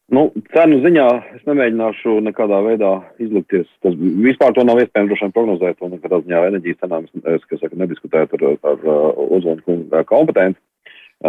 [0.09, 0.23] Nu,
[0.55, 1.05] cenu ziņā
[1.37, 3.67] es nemēģināšu nekādā veidā izlikties.
[3.85, 5.83] Tas vispār to nav iespējams droši vien prognozēt.
[5.85, 10.57] Un katrā ziņā enerģijas cenām es, es saka, nediskutētu ar, ar, ar uzvanu kompetenci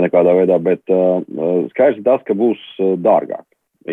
[0.01, 1.21] nekādā veidā, bet uh,
[1.75, 3.45] skaidrs ir tas, ka būs uh, dārgāk.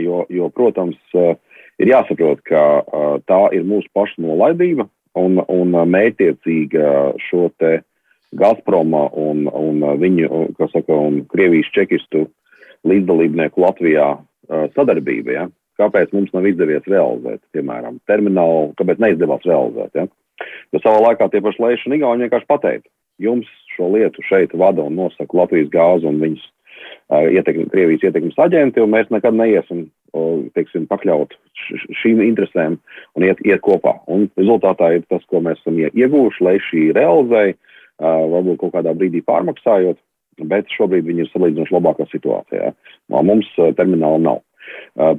[0.03, 1.35] Jo, jo protams, eh,
[1.81, 7.81] ir jāsaprot, ka eh, tā ir mūsu paša nolaidība un, un mērķiecīga šo te
[8.37, 12.25] Gazproma un, un viņu, kā saka, un Krievijas čekistu
[12.87, 15.35] līdzdalībnieku Latvijā eh, sadarbība.
[15.35, 15.47] Ja?
[15.77, 19.93] Kāpēc mums nav izdevies realizēt, piemēram, terminālu, kāpēc neizdevās realizēt?
[19.95, 20.07] Ja?
[20.73, 22.89] Jo savā laikā tie paši Leiši un Igauni vienkārši pateica,
[23.21, 26.45] jums šo lietu šeit vada un nosaka Latvijas gāzi un viņas
[27.11, 29.87] ietekmi, Krievijas ietekmes aģenti, un mēs nekad neiesim
[30.55, 31.35] teiksim, pakļaut
[32.01, 32.77] šīm interesēm
[33.17, 33.97] un iet, iet kopā.
[34.11, 37.55] Un rezultātā ir tas, ko mēs esam ieguvuši, lai šī realizēja,
[38.01, 39.99] varbūt kaut kādā brīdī pārmaksājot,
[40.49, 42.73] bet šobrīd viņi ir salīdzinoši labākā situācijā.
[43.13, 44.43] Mums termināla nav.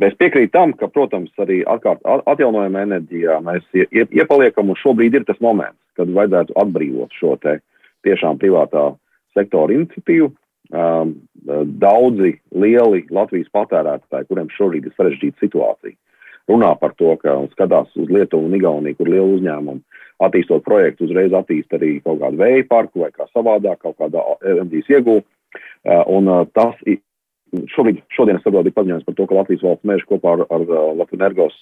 [0.05, 5.41] Es piekrītu tam, ka, protams, arī atkārt, atjaunojama enerģijā mēs iepaliekam, un šobrīd ir tas
[5.45, 7.59] moments, kad vajadzētu atbrīvot šo te
[8.07, 8.91] tiešām privātā
[9.35, 10.31] sektora iniciatīvu,
[10.73, 11.15] um,
[11.81, 15.97] daudzi lieli Latvijas patērētāji, kuriem šobrīd ir sarežģīta situācija,
[16.49, 21.35] runā par to, ka skatās uz Lietuvu un Igauniju, kur liela uzņēmuma attīstot projektu, uzreiz
[21.37, 25.27] attīst arī kaut kādu vēja parku vai kā savādāk, kaut kādā enerģijas iegūmu.
[25.87, 26.77] Uh, un uh, tas.
[27.73, 31.23] Šobrīd, šodien ir paziņojums par to, ka Latvijas valsts meža kopā ar, ar uh, Latvijas
[31.23, 31.55] energos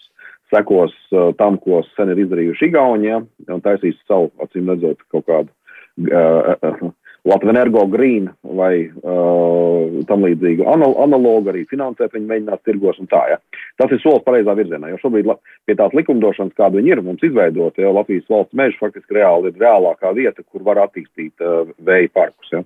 [0.50, 3.20] sekos uh, tam, ko sen ir izdarījuši Igaunija,
[3.54, 5.52] un taisīs savu, acīm redzot, kaut kādu
[6.10, 6.90] uh,
[7.26, 13.00] uh, Latvijas energo green vai uh, tam līdzīgu anal analogu arī finansēt, viņi mēģinās tirgos
[13.02, 13.22] un tā.
[13.32, 13.38] Ja.
[13.80, 15.32] Tas ir solis pareizā virzienā, jo šobrīd
[15.66, 19.58] pie tās likumdošanas, kāda viņi ir mums izveidota, jau Latvijas valsts meža faktiski reāli ir
[19.62, 22.52] reālākā vieta, kur var attīstīt uh, vēja parkus.
[22.54, 22.62] Ja.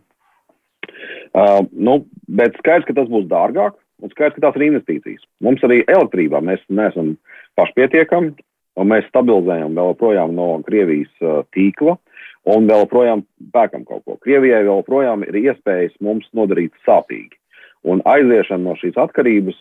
[1.33, 5.25] Uh, nu, bet skaidrs, ka tas būs dārgāk, un skaidrs, ka tās ir investīcijas.
[5.45, 7.15] Mums arī elektrībā mēs neesam
[7.57, 8.35] pašpietiekami,
[8.79, 11.97] un mēs stabilizējam vēl projām no Krievijas uh, tīkla.
[11.97, 12.11] Uh,
[12.49, 14.17] un vēl projām pērkam kaut ko.
[14.25, 17.37] Krievijai vēl projām ir iespējas mums nodarīt sāpīgi.
[17.85, 19.59] Un aiziešana no šīs atkarības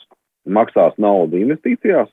[0.50, 2.10] maksās naudu investīcijās,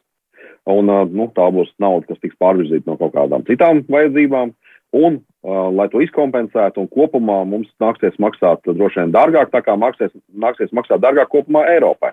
[0.71, 4.55] un nu, tā būs nauda, kas tiks pārvirzīta no kaut kādām citām vajadzībām.
[4.97, 9.75] Un, uh, lai to izkompensētu, un kopumā mums nāksies maksāt droši vien dārgāk, tā kā
[9.77, 12.13] nāksies, nāksies maksāt dārgāk kopumā Eiropai.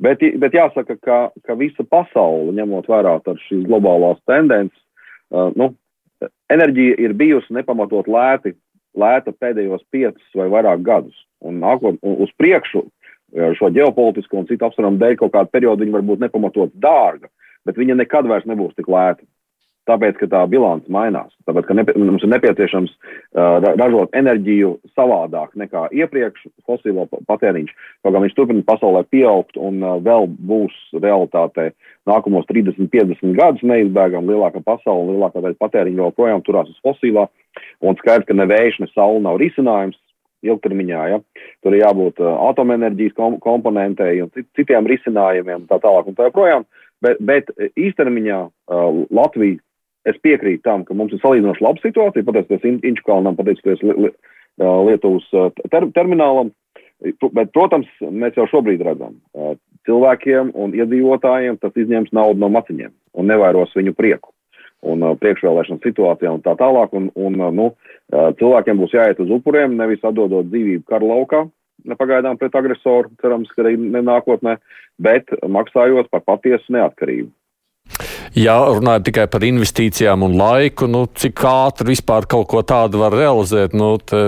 [0.00, 4.78] Bet, bet jāsaka, ka, ka visa pasaule, ņemot vērā šīs globālās tendences,
[5.34, 5.74] uh, nu,
[6.52, 8.54] enerģija ir bijusi nepamatot lēti,
[8.96, 11.16] lēta pēdējos piecus vai vairāk gadus.
[11.44, 12.84] Un nākot uz priekšu
[13.30, 17.30] šo ģeopolitisko un citu apsvērumu dēļ kaut kādu periodu viņa var būt nepamatot dārga,
[17.66, 19.22] bet viņa nekad vairs nebūs tik lēta.
[19.90, 21.32] Tāpēc, ka tā bilants mainās.
[21.48, 27.72] Tāpēc, ka nepie, mums ir nepieciešams uh, ražot enerģiju savādāk nekā iepriekš, fosilo patēriņš.
[28.04, 31.70] Kaut kā viņš turpina pasaulē pieaugt un uh, vēl būs realitātē
[32.08, 37.26] nākamos 30, 50 gadus neizbēgami lielāka pasaule un lielākā daļa patēriņa joprojām turās uz fosilā.
[37.82, 39.98] Un skaidrs, ka ne vējš, ne saule nav risinājums
[40.46, 41.00] ilgtermiņā.
[41.12, 41.18] Ja?
[41.64, 46.68] Tur ir jābūt uh, atomenerģijas kom komponentei un citiem risinājumiem, tā tālāk un tā joprojām.
[47.04, 47.48] Bet, bet
[47.80, 49.60] īstermiņā uh, Latvija
[50.08, 54.12] es piekrītu tam, ka mums ir salīdzinoši laba situācija, pateicoties Inčukalnam, pateicoties li, li,
[54.60, 55.26] Lietuvas
[55.72, 56.50] ter, terminālam.
[57.00, 59.14] Bet, protams, mēs jau šobrīd redzam,
[59.88, 64.34] cilvēkiem un iedzīvotājiem tas izņems naudu no maciņiem un nevairos viņu prieku
[64.84, 66.92] un priekšvēlēšana situācijā un tā tālāk.
[66.96, 67.70] Un, un, nu,
[68.10, 71.42] cilvēkiem būs jāiet uz upuriem, nevis atdodot dzīvību kara laukā,
[72.00, 74.56] pagaidām pret agresoru, cerams, ka arī nākotnē,
[75.00, 77.30] bet maksājot par patiesu neatkarību.
[78.38, 83.14] Ja runājot tikai par investīcijām un laiku, nu, cik ātri vispār kaut ko tādu var
[83.16, 84.20] realizēt, nu, te,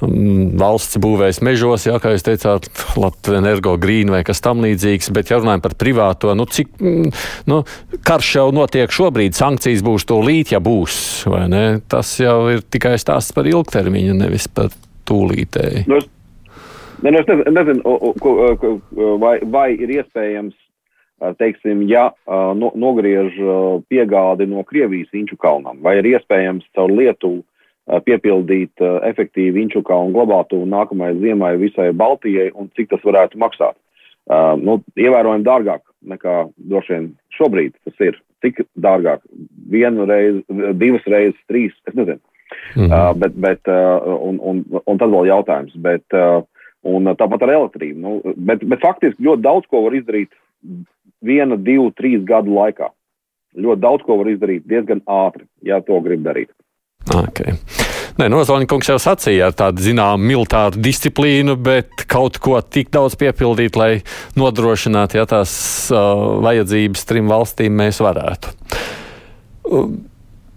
[0.00, 5.12] um, valsts būvēs mežos, jā, kā jūs teicāt, Latvijas energo grīna vai kas tam līdzīgs,
[5.12, 7.12] bet ja runājam par privāto, nu, cik, mm,
[7.52, 7.60] nu,
[8.08, 10.96] karš jau notiek šobrīd, sankcijas būs to līt, ja būs,
[11.28, 11.64] vai ne?
[11.84, 14.72] Tas jau ir tikai stāsts par ilgtermiņu, nevis par
[15.04, 15.84] tūlītēji.
[15.92, 16.00] Nu,
[17.04, 17.98] ne, nu, es nezinu,
[19.20, 20.56] vai, vai ir iespējams
[21.38, 23.36] teiksim, ja no, nogriež
[23.88, 27.44] piegādi no Krievijas Inču kalnam, vai ir iespējams caur Lietuvu
[28.04, 33.76] piepildīt efektīvi Inču kalnu glabātuvu nākamajai ziemai visai Baltijai un cik tas varētu maksāt.
[34.60, 38.20] Nu, ievērojami dārgāk nekā droši vien šobrīd tas ir.
[38.44, 39.22] Cik dārgāk?
[39.72, 40.42] Vienu reizi,
[40.80, 42.20] divas reizes, trīs, es nezinu.
[42.76, 42.90] Mhm.
[42.90, 45.76] Uh, bet, bet, uh, un, un, un tad vēl jautājums.
[45.84, 46.44] Bet, uh,
[46.84, 48.00] un tāpat ar elektrību.
[48.00, 50.32] Nu, bet, bet faktiski ļoti daudz ko var izdarīt
[51.24, 52.90] viena, divu, trīs gadu laikā.
[53.54, 56.50] Ļoti daudz ko var izdarīt diezgan ātri, ja to grib darīt.
[57.04, 57.54] Okay.
[58.14, 63.16] Nē, Nozaļņa kungs jau sacīja ar tādu zināmu militāru disciplīnu, bet kaut ko tik daudz
[63.20, 63.90] piepildīt, lai
[64.38, 65.54] nodrošinātu, ja tās
[65.90, 68.54] uh, vajadzības trim valstīm mēs varētu.
[69.66, 69.90] Uh,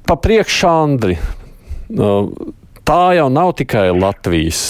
[0.07, 2.29] pa priekšu, Andri, uh,
[2.87, 4.63] tā jau nav tikai Latvijas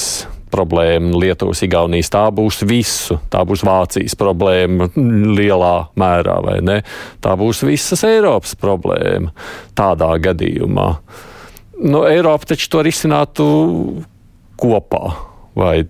[0.51, 2.11] problēma Lietuvas, Igaunijas.
[2.13, 3.19] Tā būs visu.
[3.31, 6.77] Tā būs Vācijas problēma lielā mērā, vai ne?
[7.23, 9.33] Tā būs visas Eiropas problēma
[9.77, 10.87] tādā gadījumā.
[11.77, 13.45] Nu, Eiropa taču to risinātu
[14.57, 15.03] kopā.
[15.57, 15.85] Vai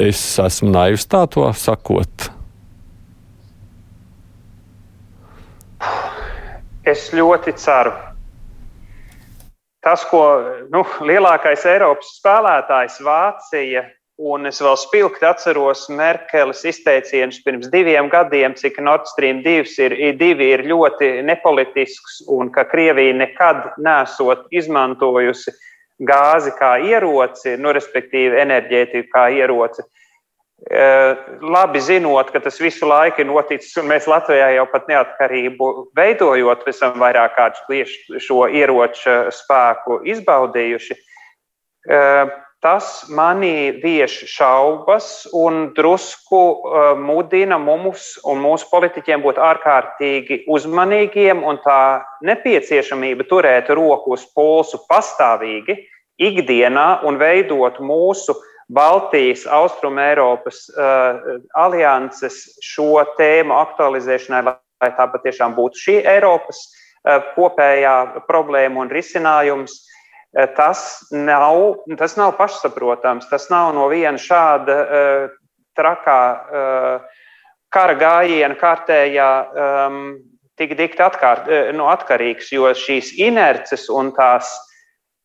[0.00, 2.30] es esmu naivs tā to sakot?
[6.84, 7.92] Es ļoti ceru.
[9.80, 10.20] Tas, ko
[10.72, 13.86] nu, lielākais Eiropas spēlētājs Vācija
[14.20, 19.94] Un es vēl spilgti atceros Merkeles izteicienus pirms diviem gadiem, cik Nord Stream 2 ir,
[20.20, 25.54] divi ir ļoti nepolitisks un ka Krievija nekad nesot izmantojusi
[26.04, 29.86] gāzi kā ieroci, nu, respektīvi enerģētiku kā ieroci.
[30.68, 30.84] E,
[31.40, 36.68] labi zinot, ka tas visu laiku ir noticis, un mēs Latvijā jau pat neatkarību veidojot,
[36.68, 41.00] esam vairāk kārtīgi šo ieroču spēku izbaudījuši.
[42.60, 51.40] Tas manī vieš šaubas un drusku uh, mudina mums un mūsu politiķiem būt ārkārtīgi uzmanīgiem,
[51.40, 55.78] un tā nepieciešamība turēt roku uz pulsu pastāvīgi
[56.20, 58.36] ikdienā un veidot mūsu
[58.70, 67.24] Baltijas, Austrum Eiropas uh, alianses šo tēmu aktualizēšanai, lai tā patiešām būtu šī Eiropas uh,
[67.32, 69.80] kopējā problēma un risinājums.
[69.80, 69.86] Eh,
[70.56, 73.28] tas nav, tas nav pašsaprotams.
[73.30, 75.36] Tas nav no viena šāda uh,
[75.78, 77.22] trakā uh,
[77.74, 80.02] kara gājiena kārtējā um,
[80.60, 84.52] tik dikti atkārt, uh, nu, atkarīgs, jo šīs inerces un tās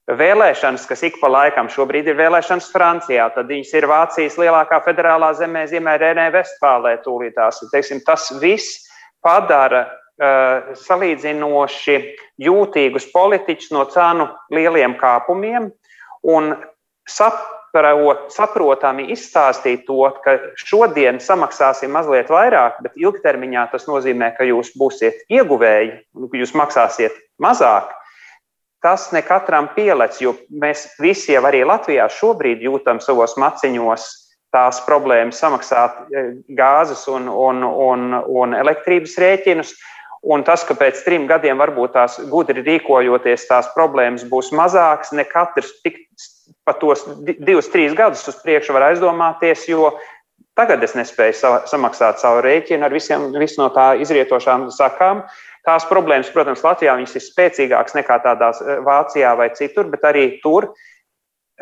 [0.06, 5.32] vēlēšanas, kas ik pa laikam šobrīd ir vēlēšanas Francijā, tad viņas ir Vācijas lielākā federālā
[5.38, 7.64] zemē, Ziemē, Renē, Vestfālē, tūlītās.
[7.74, 8.86] Teiksim, tas viss
[9.26, 9.88] padara
[10.20, 11.98] salīdzinoši
[12.40, 15.68] jūtīgus politiķus no cenu lieliem kāpumiem
[16.32, 16.54] un
[17.10, 24.72] saprot, saprotami izstāstīt to, ka šodien samaksāsim mazliet vairāk, bet ilgtermiņā tas nozīmē, ka jūs
[24.80, 26.00] būsiet ieguvēji,
[26.32, 27.92] ka jūs maksāsiet mazāk.
[28.86, 34.06] Tas ne katram pielec, jo mēs visi jau arī Latvijā šobrīd jūtam savos maciņos
[34.56, 39.74] tās problēmas samaksāt eh, gāzes un, un, un, un elektrības rēķinus.
[40.26, 45.26] Un tas, ka pēc trim gadiem varbūt tās gudri rīkojoties, tās problēmas būs mazākas, ne
[45.30, 46.02] katrs tik
[46.66, 49.92] pat tos divus, trīs gadus uz priekšu var aizdomāties, jo
[50.58, 55.22] tagad es nespēju samaksāt savu rēķinu ar visiem, visu no tā izrietošām sakām,
[55.66, 60.70] Tās problēmas, protams, Latvijā ir spēcīgākas nekā tādās Vācijā vai citur, bet arī tur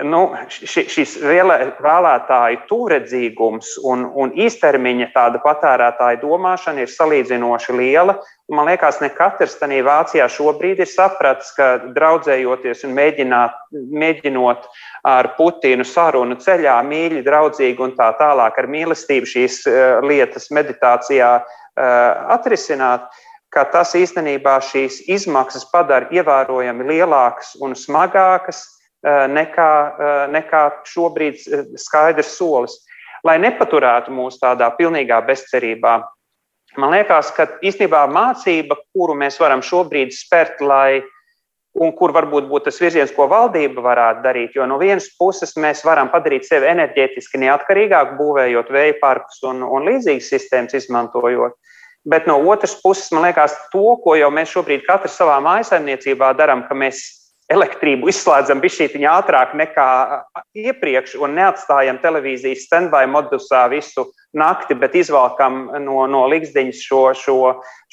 [0.02, 8.16] nu, šis vēlētāju tūredzīgums un, un īstermiņa tāda patērētāja domāšana ir salīdzinoši liela.
[8.50, 14.66] Man liekas, ne katrs tajā Vācijā šobrīd ir sapratis, ka draudzējoties un mēģinot
[15.14, 21.36] ar Putinu sarunu ceļā, mīļi, draudzīgi un tā tālāk ar mīlestību šīs uh, lietas meditācijā
[21.38, 21.88] uh,
[22.34, 23.06] atrisināt,
[23.54, 31.36] ka tas īstenībā šīs izmaksas padara ievērojami lielākas un smagākas Eh, nekā, eh, nekā šobrīd
[31.48, 32.80] eh, skaidrs solis.
[33.24, 35.94] Lai nepaturētu mūs tādā pilnīgā bezcerībā,
[36.78, 41.04] man liekas, ka īstenībā mācība, kuru mēs varam šobrīd spērt, lai
[41.74, 44.56] un kur varbūt būtu tas virziens, ko valdība varētu darīt.
[44.56, 49.88] Jo no vienas puses mēs varam padarīt sevi enerģētiski neatkarīgāku, būvējot vēja parkus un, un
[49.88, 51.58] līdzīgas sistēmas, izmantojot.
[52.06, 56.68] Bet no otras puses, man liekas, to, ko jau mēs šobrīd katrs savā mājasemniecībā darām,
[56.68, 57.23] ka mēs
[57.54, 59.88] elektrību izslēdzam bišķītiņā ātrāk nekā
[60.58, 67.40] iepriekš un neatstājam televīzijas standby modusā visu nakti, bet izvalkam no, no liksteņas šo, šo,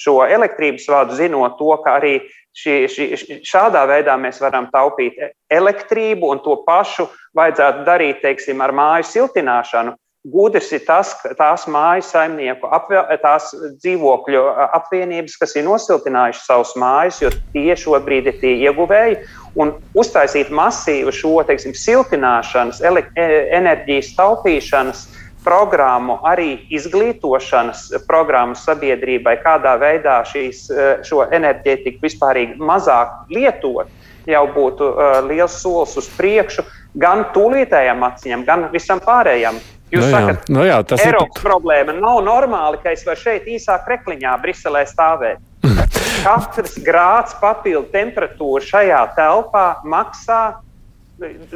[0.00, 2.14] šo elektrības vadu, zinot to, ka arī
[2.56, 3.08] šī, šī,
[3.46, 5.18] šādā veidā mēs varam taupīt
[5.52, 9.94] elektrību un to pašu vajadzētu darīt, teiksim, ar māju siltināšanu.
[10.28, 14.42] Gudrs ir tas, ka tās mājas saimnieku, apvē, tās dzīvokļu
[14.76, 19.16] apvienības, kas ir nosiltinājušas savus mājas, jo tie šobrīd ir tie ieguvēji,
[19.56, 23.24] un uztaisīt masīvu šo teiksim, siltināšanas, e,
[23.56, 25.06] enerģijas taupīšanas
[25.40, 33.88] programmu, arī izglītošanas programmu sabiedrībai, kādā veidā šīs, e, šo enerģētiku vispār mazāk lietot,
[34.28, 36.64] jau būtu uh, liels solis uz priekšu
[37.00, 39.56] gan tūlītējām acīm, gan visam pārējām.
[39.90, 41.94] Jūs nu, sakat, nu, jā, tas Eiropas ir problēma.
[41.98, 45.42] Nav normāli, ka es varu šeit īsā krekliņā, Briselē stāvēt.
[46.24, 50.42] Katrs grāds papildu temperatūra šajā telpā maksā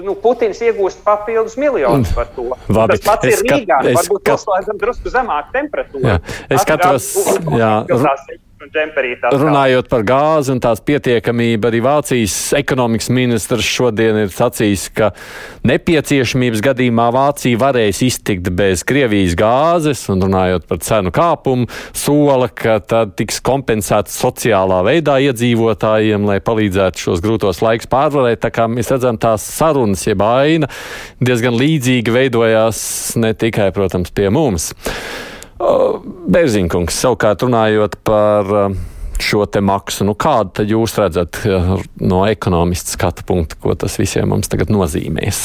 [0.05, 2.51] nu, Putins iegūst papildus miljonus par to.
[2.77, 3.81] Labi, Tas pats ir Rīgā.
[3.97, 6.05] Varbūt paslēdzam drusku zemāku temperatūru.
[6.05, 6.19] Jā,
[6.51, 7.11] es skatos,
[7.55, 8.05] jā, un
[8.63, 9.31] džemperītā.
[9.35, 15.11] Runājot par gāzi un tās pietiekamību, arī Vācijas ekonomikas ministrs šodien ir sacījis, ka
[15.67, 22.79] nepieciešamības gadījumā Vācija varēs iztikt bez Krievijas gāzes, un runājot par cenu kāpumu, sola, ka
[22.81, 28.43] tad tiks kompensēts sociālā veidā iedzīvotājiem, lai palīdzētu šos grūtos laikus pārvarēt.
[28.45, 30.71] Tā kā mēs redzam, tās sarunas, jeb aina
[31.25, 32.81] diezgan līdzīgi veidojās
[33.21, 34.73] ne tikai, protams, pie mums.
[36.35, 38.51] Bērziņkungs, savukārt runājot par
[39.23, 41.39] šo te maksu, nu kādu tad jūs redzat
[42.03, 45.45] no ekonomista skatu punkta, ko tas visiem mums tagad nozīmēs?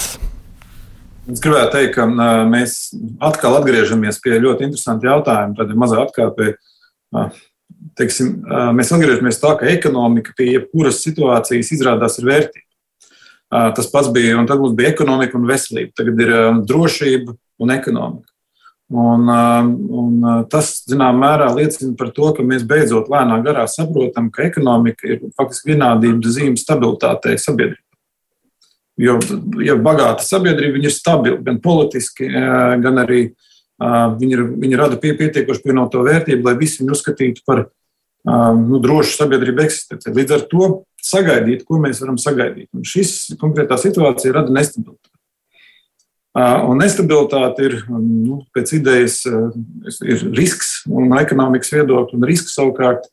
[1.30, 2.08] Es gribētu teikt, ka
[2.50, 2.78] mēs
[3.22, 5.54] atkal atgriežamies pie ļoti interesanta jautājuma.
[5.60, 6.48] Tad ir mazā atkāpē.
[8.00, 8.32] Teiksim,
[8.74, 12.66] mēs atgriežamies tā, ka ekonomika pie jebkuras situācijas izrādās ir vērtība.
[13.78, 15.94] Tas pats bija, un tad mums bija ekonomika un veselība.
[16.02, 16.34] Tagad ir
[16.70, 18.29] drošība un ekonomika.
[18.90, 19.68] Un, uh,
[20.02, 24.48] un uh, tas, zināmā mērā, liecina par to, ka mēs beidzot lēnā garā saprotam, ka
[24.48, 27.86] ekonomika ir faktiski vienādības zīme stabilitātei sabiedrībā.
[29.00, 29.20] Jo,
[29.64, 33.28] ja bagāta sabiedrība ir stabila gan politiski, uh, gan arī
[33.80, 37.62] viņi, ir, viņi rada pie, pietiekoši pienoto vērtību, lai visi viņu uzskatītu par
[38.28, 40.12] nu, drošu sabiedrību eksistenci.
[40.12, 40.66] Līdz ar to
[41.00, 42.68] sagaidīt, ko mēs varam sagaidīt.
[42.76, 45.14] Un šis konkrētā situācija rada nestabilitāti.
[46.38, 53.08] Un nestabilitāte ir nu, pēc idejas ir risks un ekonomikas viedokļa, un risks savukārt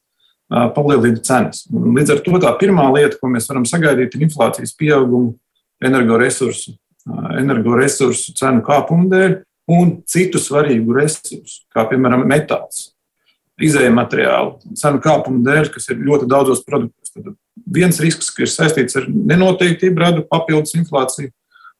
[0.76, 1.64] palielina cenas.
[1.72, 5.32] Un līdz ar to tā pirmā lieta, ko mēs varam sagaidīt, ir inflācijas pieauguma
[5.84, 6.76] energoresursu,
[7.40, 9.38] energoresursu cenu kāpuma dēļ
[9.72, 12.92] un citu svarīgu resursu, kā piemēram metāls,
[13.56, 17.10] izējuma materiālu cenu kāpuma dēļ, kas ir ļoti daudzos produktos.
[17.16, 17.32] Tad
[17.72, 21.32] viens risks, kas ir saistīts ar nenoteiktību, rada papildus inflāciju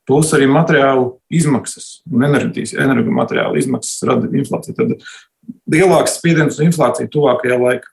[0.07, 4.77] plus arī materiālu izmaksas un energomateriālu izmaksas rada inflāciju.
[4.79, 7.93] Tad lielāks spiediens uz inflāciju tuvākajā laikā.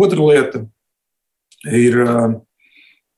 [0.00, 0.62] Otra lieta
[1.66, 1.98] ir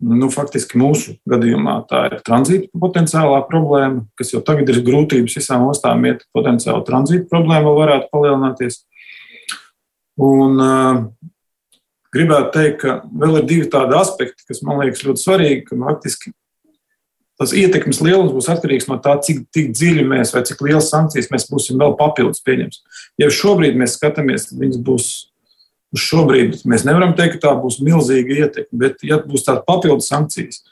[0.03, 5.69] nu, faktiski mūsu gadījumā tā ir tranzīta potenciālā problēma, kas jau tagad ir grūtības visām
[5.71, 8.81] ostām iet, potenciāli tranzīta problēma varētu palielināties.
[10.23, 11.31] Un, uh,
[12.13, 16.33] gribētu teikt, ka vēl ir divi tādi aspekti, kas man liekas ļoti svarīgi, ka faktiski
[17.43, 21.31] tas ietekmes lielums būs atkarīgs no tā, cik, cik dziļi mēs vai cik liels sankcijas
[21.33, 22.83] mēs būsim vēl papildus pieņems.
[23.19, 25.13] Ja šobrīd mēs skatāmies, tad viņas būs.
[25.93, 30.63] Šobrīd mēs nevaram teikt, ka tā būs milzīga ietekme, bet, ja būs tāda papildus sankcijas,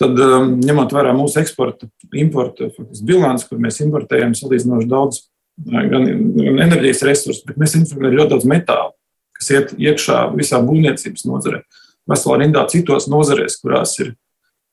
[0.00, 2.70] tad, um, ņemot vērā mūsu eksporta, importa
[3.04, 5.26] bilanci, kur mēs importējam salīdzinoši daudz
[5.60, 8.94] gan, gan enerģijas resursus, bet mēs importējam ļoti daudz metālu,
[9.36, 11.60] kas iet iekšā visā būvniecības nozarē,
[12.08, 14.14] veselā rindā citos nozarēs, kurās ir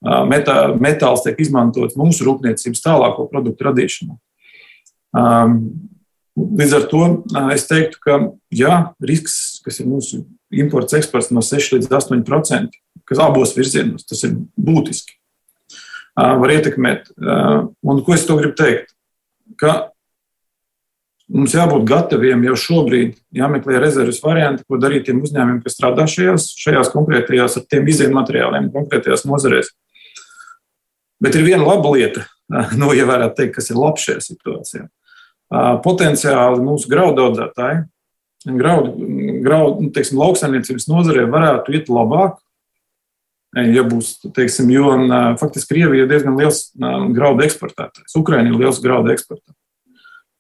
[0.04, 4.18] metā, metāls tiek izmantots mūsu rūpniecības tālāko produktu radīšanā.
[6.34, 7.02] Līdz ar to
[7.54, 8.20] es teiktu, ka
[8.54, 10.24] jā, risks, kas ir mūsu
[10.54, 12.80] imports, eksports no 6 līdz 8%,
[13.10, 15.20] kas abos virzienos, tas ir būtiski.
[16.18, 17.10] Var ietekmēt.
[17.18, 18.94] Un ko es to gribu teikt?
[19.58, 19.94] Ka
[21.30, 26.52] mums jābūt gataviem jau šobrīd, jāmeklē rezerves varianti, ko darīt tiem uzņēmumiem, kas strādā šajās,
[26.60, 29.72] šajās konkrētajās ar tiem izējuma materiāliem, konkrētajās nozarēs.
[31.24, 32.26] Bet ir viena laba lieta,
[32.80, 34.86] nu, ja varētu teikt, kas ir labs šajā situācijā.
[35.86, 37.84] Potenciāli mūsu graudu audzētāji,
[38.58, 38.96] graudu,
[39.46, 42.40] graudu nu, teiksim, lauksaimniecības nozarē varētu iet labāk,
[43.54, 44.96] ja būs, teiksim, jo
[45.40, 48.16] faktiski Krievija ir diezgan liels graudu eksportētājs.
[48.18, 49.60] Ukraina ir liels graudu eksportētājs.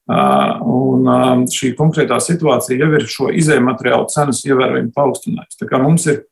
[0.09, 5.59] Un šī konkrētā situācija jau ir šo izējuma materiālu cenas ievērojami paaugstinājusi.
[5.61, 6.23] Tā kā mums ir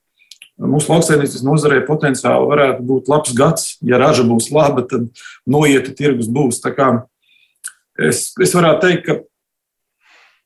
[0.59, 3.75] mūsu lauksaimniecības nozarē potenciāli varētu būt labs gads.
[3.85, 5.09] Ja raža būs laba, tad
[5.49, 6.61] noieta tirgus būs.
[8.01, 9.17] Es, es varētu teikt, ka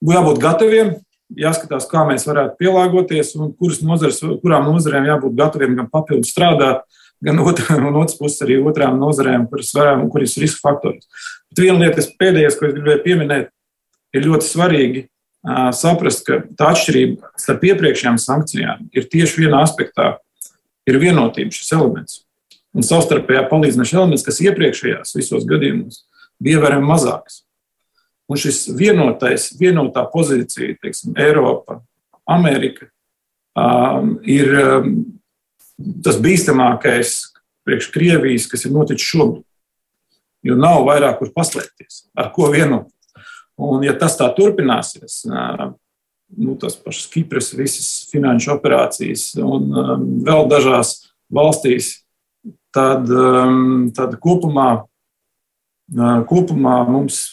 [0.05, 0.93] jābūt gataviem,
[1.35, 6.83] jāskatās, kā mēs varētu pielāgoties un kuras nozares, kurām nozarēm jābūt gataviem gan papildus strādāt,
[7.23, 11.07] gan otrā, no otras puses arī otrām nozarēm, kuras, varam, kuras ir riska faktors.
[11.51, 13.51] Bet viena lieta, kas pēdējais, ko es gribēju pieminēt,
[14.15, 15.05] ir ļoti svarīgi
[15.75, 20.17] saprast, ka tā atšķirība starp iepriekšējām sankcijām ir tieši vienā aspektā-
[20.89, 22.23] ir vienotība šis elements.
[22.75, 26.03] Un savstarpējā palīdzinošs elements, kas iepriekšējās visos gadījumos
[26.41, 27.43] bija ievērojami mazāks.
[28.27, 31.81] Un šis vienotais, vienotā pozīcija, teiksim, Eiropa,
[32.27, 32.89] Amerika,
[33.55, 35.19] um, ir um,
[36.03, 37.31] tas bīstamākais
[37.65, 39.45] priekš Krievijas, kas ir noticis šobrīd
[40.45, 42.89] jo nav vairāk kur paslēpties, ar ko vienot.
[43.55, 45.21] Un, ja tas tā turpināsies,
[46.35, 49.69] nu, tas pašas Kipras, visas finanšu operācijas un
[50.25, 50.97] vēl dažās
[51.31, 51.93] valstīs,
[52.75, 53.07] tad,
[53.95, 54.83] tad kopumā,
[56.27, 57.29] kopumā mums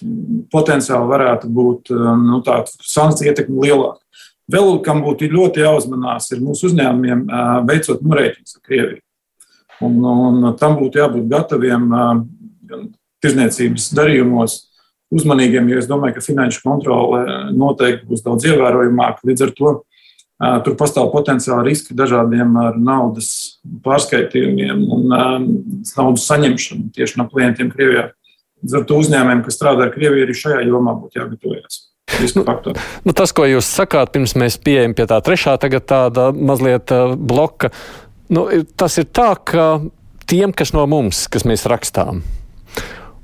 [0.52, 1.92] potenciāli varētu būt
[2.22, 3.98] nu, sankcija ietekme lielāka.
[4.52, 7.26] Vēl kam būtu ļoti jāuzmanās, ir mūsu uzņēmumiem
[7.66, 9.02] veicot norēķinus ar Krieviju.
[9.82, 12.90] Un, un tam būtu jābūt gataviem gan
[13.22, 14.60] tirzniecības darījumos
[15.12, 17.22] uzmanīgiem, jo es domāju, ka finanšu kontrole
[17.56, 19.26] noteikti būs daudz ievērojamāka.
[19.28, 19.74] Līdz ar to
[20.66, 28.10] tur pastāv potenciāli riski dažādiem ar naudas pārskaitījumiem un naudas saņemšanu tieši no klientiem Krievijā.
[28.62, 31.80] Līdz ar to uzņēmējiem, kas strādā ar Krieviju, arī šajā jomā būtu jāgatavojas.
[32.36, 32.44] Nu,
[33.06, 37.70] nu, tas, ko jūs sakāt, pirms mēs pieejam pie tā trešā, tagad tāda mazliet bloka,
[38.30, 38.44] nu,
[38.78, 39.66] tas ir tā, ka
[40.28, 42.20] tiem, kas no mums, kas mēs rakstām,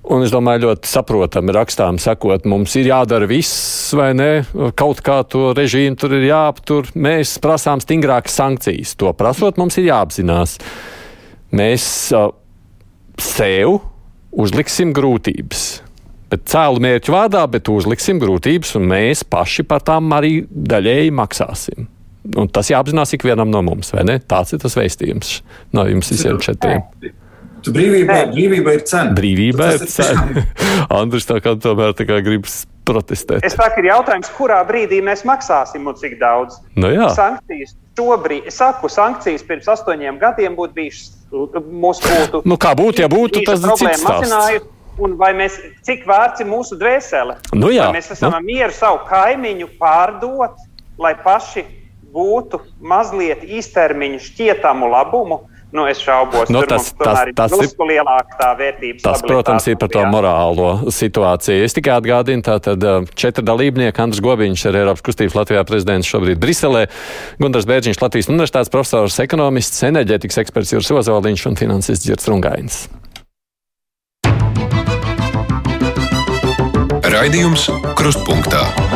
[0.08, 4.30] Un es domāju, ļoti saprotami rakstām sakot, mums ir jādara viss, vai ne?
[4.78, 6.88] Kaut kā to režīmu tur ir jāaptur.
[6.96, 8.94] Mēs prasām stingrākas sankcijas.
[9.02, 10.56] To prasot, mums ir jāapzinās.
[11.52, 11.84] Mēs
[12.16, 12.30] uh,
[13.20, 13.82] sev
[14.32, 15.66] uzliksim grūtības.
[16.28, 21.88] Bet cēlu mērķu vārdā, bet uzliksim grūtības, un mēs paši par tām arī daļēji maksāsim.
[22.36, 24.18] Un tas jāapzinās ikvienam no mums, vai ne?
[24.20, 25.38] Tāds ir tas veistījums
[25.76, 26.84] no jums visiem četriem.
[27.74, 29.14] Brīvība, brīvība ir cena.
[29.16, 30.44] Brīvība ir cena.
[31.00, 33.44] Andris tā kā tomēr tā kā gribas protestēt.
[33.46, 36.58] Es saku, ir jautājums, kurā brīdī mēs maksāsim un cik daudz.
[36.78, 37.10] Nu jā.
[37.16, 42.42] Sankcijas šobrīd, es saku, sankcijas pirms astoņiem gadiem būtu bijušas, mūsu būtu.
[42.48, 44.74] Nu kā būtu, ja būtu, tas ir cits stāsts.
[44.98, 45.54] Un vai mēs,
[45.86, 47.36] cik vērts ir mūsu dvēsele?
[47.54, 47.86] Nu jā.
[47.86, 48.40] Vai mēs esam nu.
[48.42, 50.56] mieru savu kaimiņu pārdot,
[50.98, 51.62] lai paši
[52.10, 55.44] gūtu mazliet īstermiņa šķietamu labumu?
[55.68, 59.02] Nu, es šaubos, nu, tas, tas, tas ir lielāka tā vērtība.
[59.04, 61.66] Tas, protams, ir par to morālo situāciju.
[61.66, 66.86] Es tikai atgādinu, tātad četri dalībnieki, Andris Gobiņš ir Eiropas kustības Latvijā prezidents šobrīd Briselē,
[67.36, 72.86] Gundars Bērģiņš, Latvijas universitātes profesors, ekonomists, enerģētikas eksperts Jūras Ozoliņš un finansists Girts Rungainis.
[77.08, 78.87] Raidījums Krustpunktā.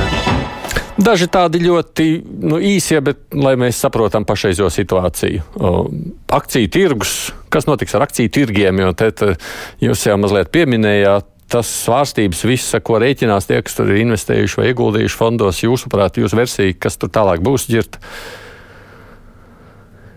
[1.00, 2.06] Daži tādi ļoti
[2.44, 5.40] nu, īsie, bet lai mēs saprotam pašreizo situāciju.
[6.28, 7.14] Akciju tirgus,
[7.52, 9.30] kas notiks ar akciju tirgiem, jo te, te
[9.80, 11.28] jūs jau mazliet pieminējāt.
[11.52, 16.38] Tas svārstības, visa, ko rēķinās tie, kas tur ir investējuši vai ieguldījuši fondos, jūsuprāt, jūsu
[16.38, 17.98] versija, kas tur tālāk būs ģirt?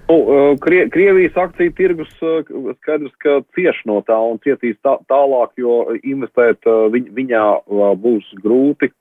[0.07, 0.19] Nu,
[0.63, 6.63] Krie, Krievijas akciju tirgus skaidrs, ka cieš no tā un cietīs tā, tālāk, jo investēt
[6.93, 7.43] viņ, viņā
[7.99, 8.93] būs grūti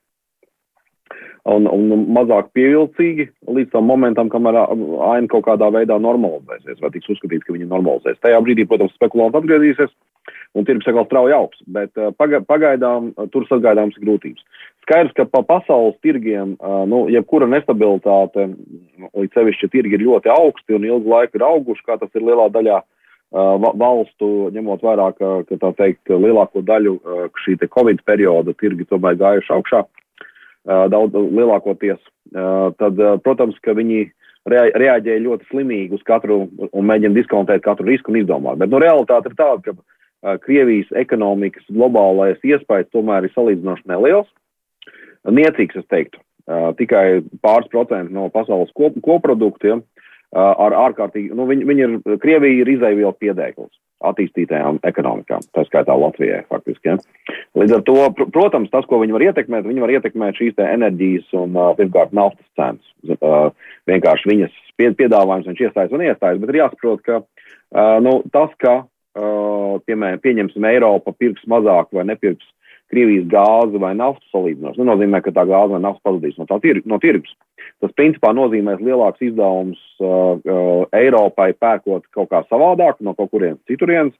[1.51, 7.11] un, un mazāk pievilcīgi līdz tam momentam, kamēr aina kaut kādā veidā normalizēsies, vai tiks
[7.13, 8.21] uzskatīts, ka viņa normalizēs.
[8.25, 9.93] Tajā brīdī, protams, spekulanti atgriezīsies
[10.55, 11.93] un tirgus atkal strauji augs, bet
[12.49, 14.45] pagaidām tur sagaidāmas grūtības.
[14.85, 16.55] Skaidrs, ka pa pasaules tirgiem,
[16.89, 18.51] nu, jebkura nestabilitāte,
[19.11, 22.51] līdz sevišķi tirgi ir ļoti augsti un ilgu laiku ir auguši, kā tas ir lielā
[22.55, 22.81] daļā
[23.35, 26.95] valstu, ņemot vērā, ka, ka tā teikt, lielāko daļu
[27.43, 29.83] šī te Covid perioda tirgi tomēr gājuši augšā,
[30.65, 32.01] daudz lielākoties.
[32.33, 34.07] Tad, protams, ka viņi
[34.49, 38.61] reaģēja ļoti slimīgi uz katru un mēģina diskontēt katru risku un izdomāt.
[38.61, 44.29] Bet nu, realitāte ir tāda, ka Krievijas ekonomikas globālais iespējas tomēr ir salīdzinoši neliels.
[45.29, 46.21] Niecīgs, es teiktu,
[46.81, 49.83] tikai pāris procenti no pasaules kop koproduktiem
[50.35, 53.71] ar ārkārtīgi, nu, viņi, viņi ir, Krievija ir izaivielu piedēklis
[54.11, 56.93] attīstītajām ekonomikām, tā skaitā Latvijai faktiski.
[56.93, 56.97] Ja.
[57.59, 61.31] Līdz ar to, pr protams, tas, ko viņi var ietekmēt, viņi var ietekmēt šīs enerģijas
[61.41, 63.55] un, pirmkārt, naftas cenas.
[63.91, 67.23] Vienkārši viņas piedāvājums viņš iestājas un iestājas, bet ir jāsaprot, ka
[68.05, 68.83] nu, tas, ka
[69.15, 72.47] piemēram, pieņemsim, Eiropa pirks mazāk vai nepirks
[72.93, 76.99] Krievijas gāzi vai naftu salīdzinoši, nenozīmē, ka tā gāze vai nafta pazudīs no, tir no
[77.03, 77.33] tirgus.
[77.83, 83.63] Tas principā nozīmēs lielāks izdevums uh, uh, Eiropai pērkot kaut kā savādāk no kaut kurienes
[83.71, 84.15] citurienes.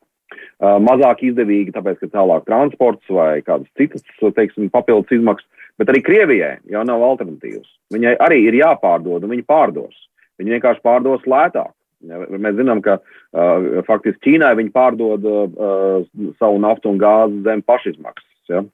[0.59, 5.47] Uh, mazāk izdevīgi, tāpēc, ka tālāk transports vai kādas citas, teiksim, papildus izmaksas,
[5.79, 7.69] bet arī Krievijai jau nav alternatīvas.
[7.95, 9.95] Viņai arī ir jāpārdod, un viņi pārdos.
[10.41, 11.71] Viņi vienkārši pārdos lētāk.
[12.05, 16.05] Mēs zinām, ka uh, faktiski Ķīnai viņi pārdod uh,
[16.41, 18.34] savu naftu un gāzi zem pašizmaksas.
[18.53, 18.65] Ja?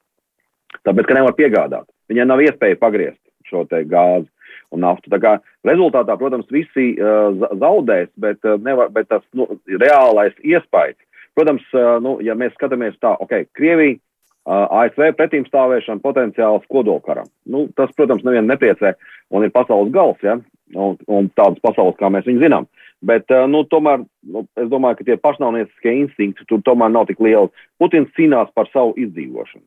[0.87, 1.89] Tāpēc, ka nevar piegādāt.
[2.11, 4.29] Viņai nav iespēja pagriezt šo gāzi
[4.71, 5.11] un naftu.
[5.13, 10.99] Tā kā rezultātā, protams, visi uh, zaudēs, bet, uh, nevar, bet tas nu, reālais iespējas.
[11.39, 13.99] Protams, uh, nu, ja mēs skatāmies tā, ok, Krievija,
[14.47, 17.29] uh, ASV pretīm stāvēšana potenciāls kodolkaram.
[17.51, 18.95] Nu, tas, protams, nevienu nepriecē
[19.35, 20.39] un ir pasaules gals, ja?
[20.75, 22.71] un, un tādas pasaules, kā mēs viņu zinām.
[23.01, 27.21] Bet, uh, nu, tomēr, nu, es domāju, ka tie pašnāvnieciskie instinkti tur tomēr nav tik
[27.25, 27.49] lieli.
[27.81, 29.65] Putins cīnās par savu izdzīvošanu,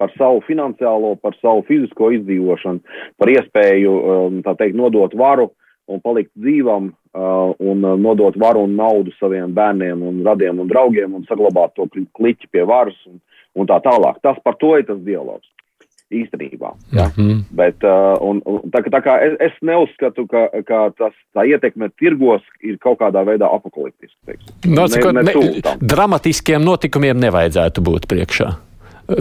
[0.00, 2.80] par savu finansiālo, par savu fizisko izdzīvošanu,
[3.20, 5.50] par iespēju, um, teikt, nodot varu
[5.90, 10.70] un palikt dzīvam, uh, un uh, nodot varu un naudu saviem bērniem un radiem un
[10.70, 13.20] draugiem un saglabāt to kliķi pie varas un,
[13.60, 14.22] un tā tālāk.
[14.24, 15.48] Tas par to ir tas dialogs
[16.10, 16.72] īstenībā.
[16.92, 17.10] Ja?
[17.16, 17.42] Mm -hmm.
[17.50, 21.90] Bet, uh, un, un, tā, tā kā es, es neuzskatu, ka, ka tas, tā ietekme
[21.98, 24.34] tirgos ir kaut kādā veidā apakaliptiska.
[24.66, 28.50] No, ne, ne, ne, dramatiskiem notikumiem nevajadzētu būt priekšā.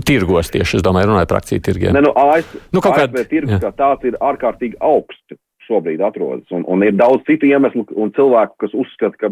[0.05, 1.93] Tirgos tieši, es domāju, runāju par akciju tirgiem.
[1.93, 3.29] Ne, nu, ASV, nu, ASV kād...
[3.29, 5.37] tirgus kā tāds ir ārkārtīgi augsts
[5.69, 6.49] šobrīd atrodas.
[6.55, 9.29] Un, un ir daudz citu iemeslu un cilvēku, kas uzskata, ka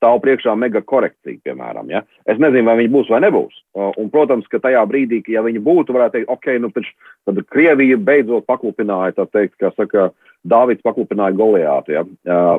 [0.00, 1.92] stāv priekšā mega korekcija, piemēram.
[1.92, 2.00] Ja?
[2.24, 3.60] Es nezinu, vai viņi būs vai nebūs.
[3.76, 6.90] Un, protams, ka tajā brīdī, ja viņi būtu, varētu teikt, ok, nu taču
[7.28, 10.10] tad Krievija beidzot paklupināja, tā teikt, kā saka,
[10.48, 11.92] Dāvids paklupināja Goliātu.
[11.92, 12.04] Ja?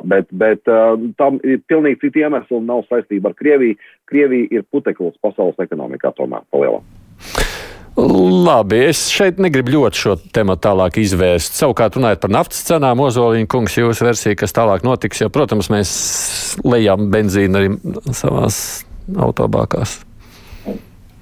[0.06, 0.62] Bet bet
[1.18, 3.78] tam ir pilnīgi citi iemesli un nav saistība ar Krieviju.
[4.06, 7.01] Krievija ir puteklis pasaules ekonomikā tomēr palielināt.
[7.96, 11.58] Labi, es šeit negribu ļoti šo tēmu tālāk izvērst.
[11.60, 15.92] Savukārt, runājot par naftas cenām, Ozoliņa kungs, jūsu versija, kas tālāk notiks, jo, protams, mēs
[16.64, 17.74] lejam benzīnu arī
[18.16, 18.56] savās
[19.12, 19.98] autobākās.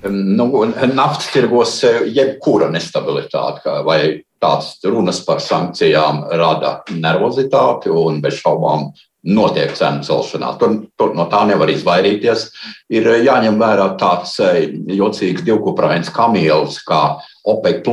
[0.07, 0.47] Nu,
[0.95, 1.75] naftas tirgos
[2.07, 4.01] jebkura nestabilitāte vai
[4.41, 8.89] tāds runas par sankcijām rada nervozitāti un bez šaubām
[9.27, 10.59] notiek cenu celšanās.
[10.61, 12.47] Tur, tur no tā nevar izvairīties.
[12.93, 17.03] Ir eh, jāņem vērā tāds eh, jocīgs divkuprāņas kamielis kā
[17.51, 17.87] OPEC.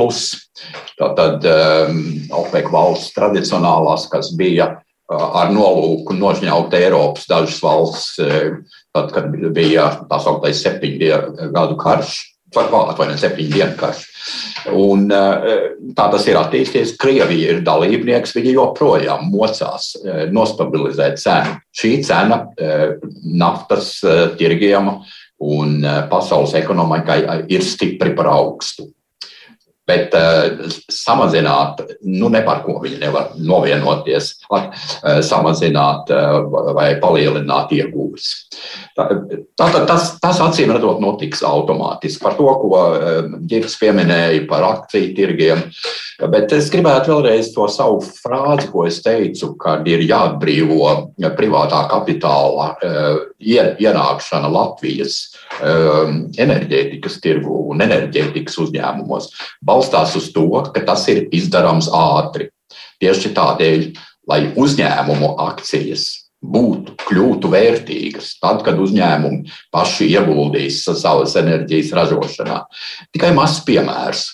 [0.98, 2.00] Tātad um,
[2.40, 4.72] OPEC valsts tradicionālās, kas bija
[5.08, 8.18] ar nolūku nožņaut Eiropas dažas valsts,
[8.92, 12.18] tad, kad bija tā sauktais septiņu gadu karš
[12.56, 14.07] atvainojiet, septiņu dienu karš.
[14.74, 15.54] Un, eh,
[15.96, 16.96] tā tas ir attīstījies.
[17.00, 21.56] Krievija ir dalībnieks, viņi joprojām mocās eh, nostabilizēt cenu.
[21.74, 23.98] Šī cena eh, naftas
[24.38, 24.90] tirgiem
[25.38, 27.20] un pasaules ekonomikai
[27.54, 28.88] ir stipri par augstu.
[29.88, 34.66] Bet uh, samazināt, nu, ne par ko viņi nevar novienoties, uh,
[35.24, 36.42] samazināt uh,
[36.76, 38.26] vai palielināt iegūmus.
[38.98, 42.20] Tātad tas, tas acīm redzot notiks automātiski.
[42.24, 42.82] Par to, ko
[43.48, 45.62] Gigs pieminēja par akciju tirgiem.
[46.32, 50.90] Bet es gribētu vēlreiz to savu frāzi, ko es teicu, kad ir jāatbrīvo
[51.38, 52.72] privātā kapitāla
[53.38, 55.20] ienākšana Latvijas
[55.58, 59.32] enerģētikas tirgu un enerģētikas uzņēmumos
[59.64, 62.50] balstās uz to, ka tas ir izdarāms ātri.
[63.02, 63.84] Tieši tādēļ,
[64.28, 72.60] lai uzņēmumu akcijas būtu, kļūtu vērtīgas, tad, kad uzņēmumi paši ieguldīs savas enerģijas ražošanā.
[73.14, 74.26] Tikai mazs piemērs.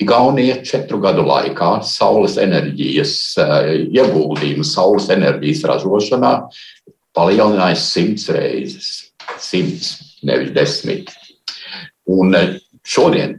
[0.00, 6.32] Igaunija četru gadu laikā saules enerģijas eh, ieguldījumu saules enerģijas ražošanā
[7.16, 8.88] palielināja simts reizes.
[9.38, 11.12] Simts, nevis desmit.
[12.10, 13.38] Un eh, šodien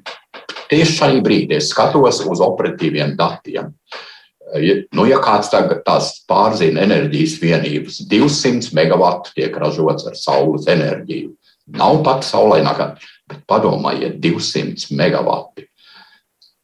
[0.71, 3.73] tieši šajā brīdī es skatos uz operatīviem datiem.
[4.91, 5.85] Nu, ja kāds tagad
[6.27, 11.31] pārzina enerģijas vienības, 200 megawatu tiek ražots ar saules enerģiju.
[11.77, 12.89] Nav pat saulainākā,
[13.31, 15.69] bet padomājiet, 200 megawati.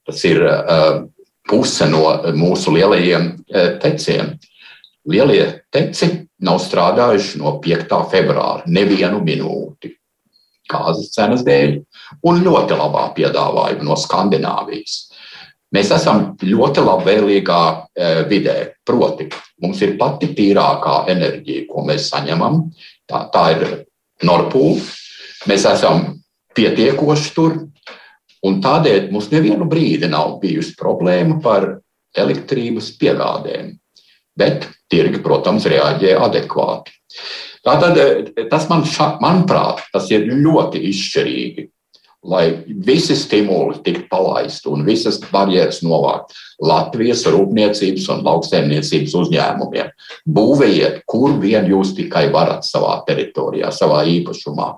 [0.07, 1.05] Tas ir uh,
[1.47, 2.03] puse no
[2.35, 4.35] mūsu lielajiem uh, teciem.
[5.07, 6.09] Lielie teci
[6.43, 7.95] nav strādājuši no 5.
[8.11, 9.93] februāra nevienu minūti
[10.71, 11.77] gāzes cenas dēļ
[12.27, 15.07] un ļoti labā piedāvājuma no Skandināvijas.
[15.75, 18.55] Mēs esam ļoti labvēlīgā e, vidē.
[18.87, 19.27] Proti,
[19.63, 22.61] mums ir pati tīrākā enerģija, ko mēs saņemam.
[23.07, 23.65] Tā, tā ir
[24.27, 24.79] Norpūle.
[25.51, 26.05] Mēs esam
[26.57, 27.57] pietiekoši tur,
[28.47, 31.67] un tādēļ mums nevienu brīdi nav bijusi problēma par
[32.17, 33.75] elektrības piegādēm.
[34.37, 36.95] Bet tirgi, protams, reaģē adekvāti.
[37.67, 37.97] Tātad
[38.51, 41.67] tas man, ša, manuprāt, tas ir ļoti izšķirīgi
[42.27, 49.91] lai visi stimuli tiktu palaisti un visas barjeras novākt Latvijas rūpniecības un lauksaimniecības uzņēmumiem.
[50.25, 54.71] Būvējiet, kur vien jūs tikai varat savā teritorijā, savā īpašumā.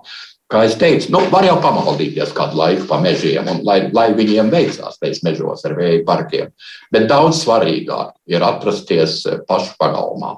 [0.49, 4.49] Kā jau teicu, nu, var jau pamaldīties kādu laiku pa mežiem, un lai, lai viņiem
[4.49, 6.49] veicās pēc mežos ar vēja parkiem.
[6.91, 10.35] Bet daudz svarīgāk ir atrasties pašu pagalmā,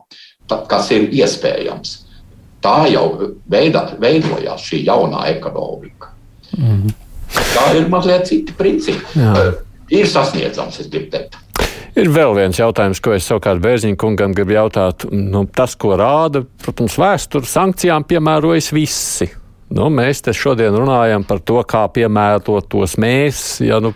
[0.67, 2.10] kas ir iespējams.
[2.61, 3.05] Tā jau
[3.49, 6.11] veidā, veidojās šī jaunā ekonomika.
[6.57, 6.91] Mm.
[7.55, 9.01] Tā ir mazliet citi principi.
[9.17, 9.51] Jā.
[9.91, 11.39] Ir sasniedzams, es gribu teikt.
[11.99, 15.03] Ir vēl viens jautājums, ko es savukārt Bērziņa kungam gribu jautāt.
[15.11, 19.27] Nu, tas, ko rāda, protams, vēsture sankcijām piemērojas visi.
[19.71, 23.93] Nu, mēs te šodien runājam par to, kā piemērot tos mēs, ja nu,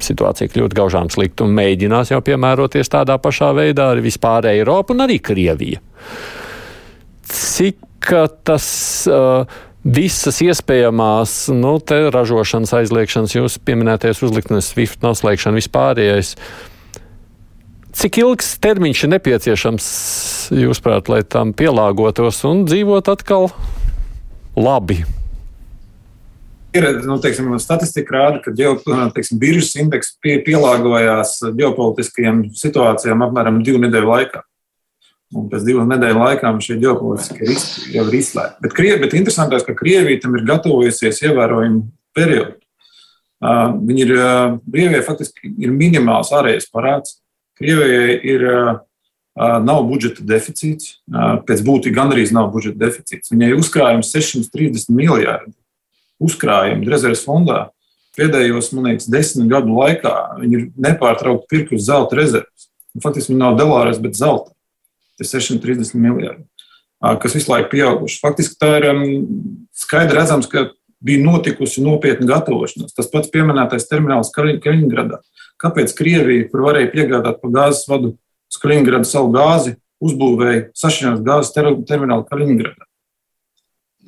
[0.00, 5.04] situācija kļūtu gaužām slikta un mēģinās jau piemēroties tādā pašā veidā arī vispārēja Eiropa un
[5.06, 5.80] arī Krievija.
[7.30, 8.12] Cik
[8.44, 8.70] tas.
[9.10, 11.76] Uh, visas iespējamās nu,
[12.12, 16.34] ražošanas aizliegšanas, jūsu pieminētais uzliknes, SWIFT noslēgšana, vispārējais.
[18.00, 19.86] Cik ilgs termiņš ir nepieciešams,
[20.60, 23.48] jūsuprāt, lai tam pielāgotos un dzīvot atkal
[24.56, 25.00] labi?
[26.70, 33.80] Ir nu, teiksim, statistika rāda, ka teiksim, biržas indeks pie, pielāgojās ģeopolitiskajām situācijām apmēram divu
[33.82, 34.44] nedēļu laikā.
[35.30, 38.64] Un pēc divu nedēļu laikā šie ģeopolitiskie riski jau ir izslēgti.
[38.64, 41.84] Bet, Krievi, bet interesantākais, ka Krievija tam ir gatavojusies ievērojumu
[42.18, 42.56] periodu.
[43.40, 47.20] Uh, viņi ir, uh, Krievijai faktiski ir minimāls ārējais parāds.
[47.60, 48.80] Krievijai ir, uh,
[49.38, 50.98] nav budžeta deficīts,
[51.48, 53.30] pēc būtības gandrīz nav budžeta deficīts.
[53.32, 55.54] Viņai uzkrājums 630 miljardi
[56.20, 57.68] uzkrājumi rezerves fondā.
[58.18, 62.68] Pēdējos, man liekas, desmit gadu laikā viņi ir nepārtraukti pirkuši zelta rezerves.
[63.00, 64.52] Faktiski viņi nav dolāros, bet zelta.
[65.28, 66.44] 630 miljardi,
[67.22, 68.20] kas visu laiku pieauguši.
[68.22, 68.88] Faktiski tā ir
[69.76, 70.68] skaidri redzams, ka
[71.00, 72.94] bija notikusi nopietna gatavošanās.
[72.96, 75.20] Tas pats pieminētais termināls Kaliningradā.
[75.60, 78.14] Kāpēc Krievija, kur varēja piegādāt pa gāzes vadu
[78.50, 82.86] uz Kaliningradu savu gāzi, uzbūvēja sašķelšanās gāzes terminālu Kaliningradā?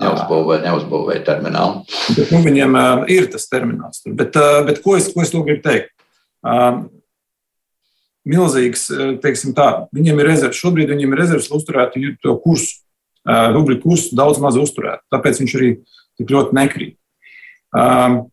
[0.03, 1.83] Neuzbūvēja, neuzbūvēja terminālu.
[2.17, 4.01] Bet, nu, viņiem uh, ir tas termināls.
[4.03, 4.17] Tur.
[4.19, 5.93] Bet, uh, bet ko, es, ko es to gribu teikt?
[6.43, 6.87] Uh,
[8.29, 10.61] milzīgs, eh, teiksim tā, viņiem ir rezerves.
[10.61, 12.81] Šobrīd viņiem ir rezerves, lai uzturētu to kursu,
[13.27, 15.03] eh, rubļu kursu daudz maz uzturētu.
[15.13, 15.71] Tāpēc viņš arī
[16.19, 16.97] tik ļoti nekrīt.
[17.73, 18.31] Um,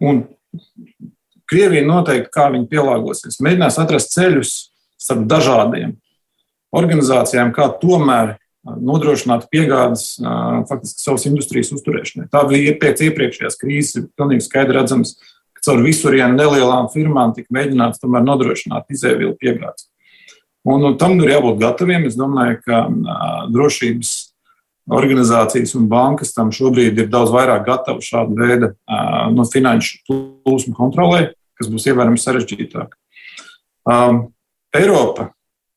[0.00, 0.28] un
[1.50, 5.96] Krievija noteikti, kā viņi pielāgosies, mēģinās atrast ceļus starp dažādiem
[6.72, 10.20] organizācijām, kā tomēr nodrošināt piegādes
[10.68, 12.28] faktiski savas industrijas uzturēšanai.
[12.30, 15.16] Tā bija pēc iepriekšējās krīzes, pilnīgi skaidri redzams,
[15.64, 19.88] caur visurienu nelielām firmām tika mēģināts tomēr nodrošināt izēvielu piegādes.
[20.68, 22.04] Un, un tam ir jābūt gataviem.
[22.08, 22.82] Es domāju, ka
[23.52, 24.12] drošības
[24.90, 30.74] organizācijas un bankas tam šobrīd ir daudz vairāk gatavi šādu veidu uh, no finanšu plūsmu
[30.76, 32.96] kontrolē, kas būs ievērojami sarežģītāk.
[33.88, 34.24] Um,
[34.76, 35.30] Eiropa.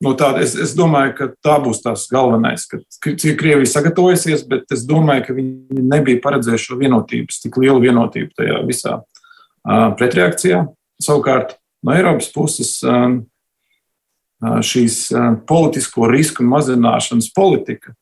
[0.04, 2.82] Nu, tā, es, es domāju, ka tā būs tas galvenais, ka
[3.40, 8.58] Krievija sagatavojasies, bet es domāju, ka viņi nebija paredzējuši šo vienotību, tik lielu vienotību tajā
[8.68, 8.98] visā
[9.64, 10.66] pretreakcijā.
[11.04, 12.78] Savukārt no Eiropas puses
[14.44, 14.98] šīs
[15.48, 17.94] politisko risku mazināšanas politika,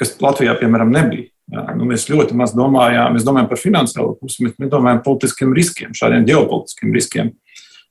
[0.00, 1.28] kas Latvijā, piemēram, nebija.
[1.76, 5.92] Nu, mēs ļoti maz domājām, mēs domājam par finansiālo pusi, mēs nedomājam par politiskiem riskiem,
[5.96, 7.28] šādiem ģeopolitiskiem riskiem,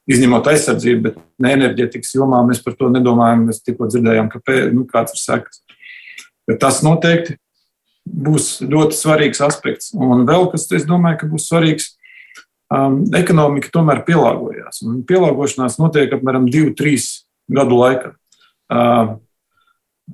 [0.10, 3.46] izņemot aizsardzību, bet ne enerģētikas jomā mēs par to nedomājam.
[3.52, 4.42] Mēs tikko dzirdējām, ka,
[4.74, 5.62] nu, kāds ir sekas.
[6.58, 7.38] Tas noteikti
[8.10, 9.92] būs ļoti svarīgs aspekts.
[9.94, 11.92] Un vēl kas, es domāju, ka būs svarīgs,
[12.72, 14.82] um, ekonomika tomēr pielāgojās.
[14.88, 17.04] Un pielāgošanās notiek apmēram 2-3
[17.52, 18.14] gadu laikā.
[18.72, 19.18] Uh,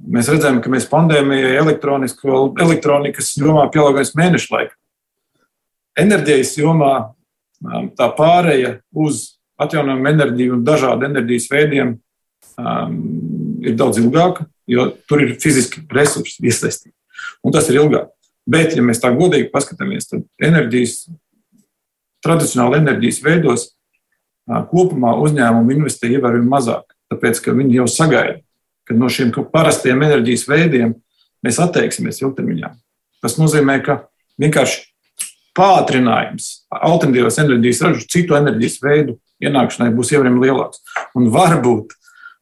[0.09, 4.75] mēs redzējām, ka mēs pandēmijai elektronikas jomā pielāgojamies mēnešu laikā.
[5.97, 6.93] enerģijas jomā
[7.97, 11.95] tā pāreja uz atjaunojumu enerģiju un dažādu enerģijas veidiem
[12.61, 12.99] um,
[13.65, 16.93] ir daudz ilgāka, jo tur ir fiziski resursi iesaistīti.
[17.41, 18.11] Un tas ir ilgāk.
[18.47, 21.07] Bet, ja mēs tā godīgi paskatāmies, tad enerģijas,
[22.25, 23.67] tradicionāli enerģijas veidos
[24.71, 28.39] kopumā uzņēmumi investē ievērojami mazāk, tāpēc ka viņi jau sagaida,
[28.87, 30.95] ka no šiem parastiem enerģijas veidiem
[31.45, 32.71] mēs atteiksimies ilgtermiņā.
[33.23, 33.99] Tas nozīmē, ka
[34.39, 34.85] vienkārši
[35.57, 40.83] pātrinājums alternatīvās enerģijas ražu, citu enerģijas veidu ienākšanai būs ievērojami lielāks.
[41.17, 41.95] Un varbūt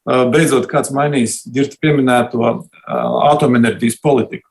[0.06, 2.44] beidzot kāds mainīs ģirta pieminēto
[3.32, 4.46] atomenerģijas politiku.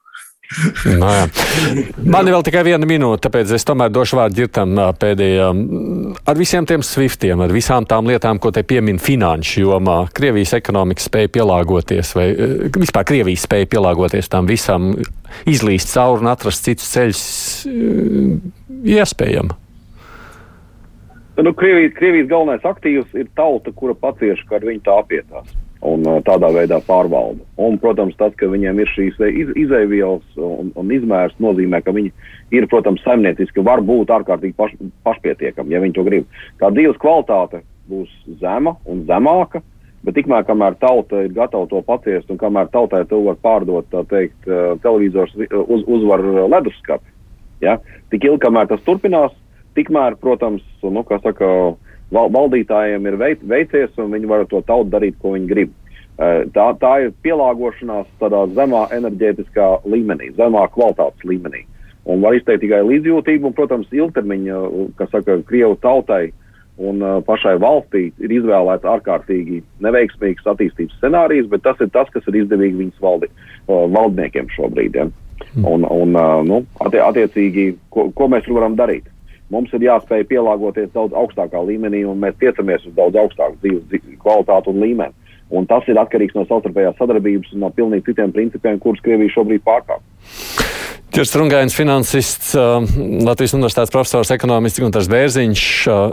[1.00, 1.26] No, jā.
[2.06, 5.64] Man ir vēl tikai viena minūte, tāpēc es tomēr došu vārdu ģirtam pēdējām.
[6.26, 11.04] Ar visiem tiem swiftiem, ar visām tām lietām, ko te piemin finanšu jomā, Krievijas ekonomika
[11.04, 12.30] spēja pielāgoties, vai
[12.78, 14.94] vispār Krievijas spēja pielāgoties tam visam,
[15.50, 17.28] izlīst cauri un atrast citus ceļus,
[18.96, 19.62] iespējami.
[21.44, 26.06] Nu, Krievijas, Krievijas galvenais aktīvs ir tauta, kura pacieš, ka ar viņu tā apietās un
[26.26, 27.44] tādā veidā pārvalda.
[27.62, 32.12] Un, protams, tas, ka viņiem ir šīs iz, izēvielas un, un izmērs, nozīmē, ka viņi
[32.56, 34.76] ir, protams, saimnieciski var būt ārkārtīgi paš,
[35.08, 36.28] pašpietiekami, ja viņi to grib.
[36.62, 38.12] Tā dzīves kvalitāte būs
[38.42, 39.62] zema un zemāka,
[40.06, 44.06] bet tikmēr, kamēr tauta ir gatava to paciest un kamēr tautai to var pārdot, tā
[44.10, 44.38] teikt,
[44.84, 46.24] televizors uz, uzvar
[46.56, 47.10] leduskapi,
[47.66, 47.80] ja?
[48.14, 49.34] tik ilgi, kamēr tas turpinās,
[49.76, 51.74] Tikmēr, protams, nu, saka, val,
[52.14, 55.74] valdītājiem ir veic, veicies, un viņi var to tautu darīt, ko viņi grib.
[56.16, 61.66] Tā, tā ir pielāgošanās tādā zemā enerģētiskā līmenī, zemā kvalitātes līmenī.
[62.06, 64.60] Un var izteikt tikai līdzjūtību, un, protams, ilgtermiņa,
[65.00, 66.30] kas saka, Krievu tautai
[66.78, 72.28] un uh, pašai valstī ir izvēlēts ārkārtīgi neveiksmīgs attīstības scenārijs, bet tas ir tas, kas
[72.30, 73.32] ir izdevīgi viņas valdi,
[73.68, 75.00] valdniekiem šobrīd.
[75.00, 75.08] Ja?
[75.56, 75.66] Mm.
[75.72, 76.16] Un, un
[76.48, 79.08] nu, attie, attiecīgi, ko, ko mēs varam darīt?
[79.54, 84.72] Mums ir jāspēj pielāgoties daudz augstākā līmenī, un mēs tiecamies uz daudz augstāku dzīves kvalitāti
[84.74, 85.14] un līmeni.
[85.54, 89.62] Un tas ir atkarīgs no savstarpējās sadarbības un no pilnīgi citiem principiem, kurus Krievija šobrīd
[89.68, 90.02] pārkāpj.
[91.16, 92.50] Kirsts Rungains, finansists,
[93.24, 95.62] Latvijas Universitātes profesors, ekonomists Gunārs Bērziņš,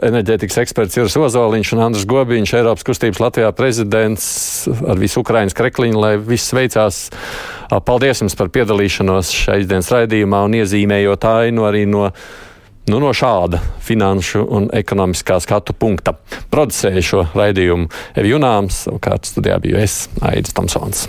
[0.06, 4.28] enerģētikas eksperts Juris Ozoliņš un Andris Gobiņš, Eiropas kustības Latvijā prezidents
[4.70, 7.02] ar visu Ukrainas krekliņu, lai viss veicās.
[7.88, 12.12] Paldies jums par piedalīšanos šajā dienas raidījumā un iezīmējot ainu arī no
[12.86, 16.16] Nu, no šāda finanšu un ekonomiskā skatu punkta
[16.50, 17.86] producēju šo raidījumu
[18.18, 21.06] Evi Junāms, savukārt studijā biju es, Aidis Tomsons.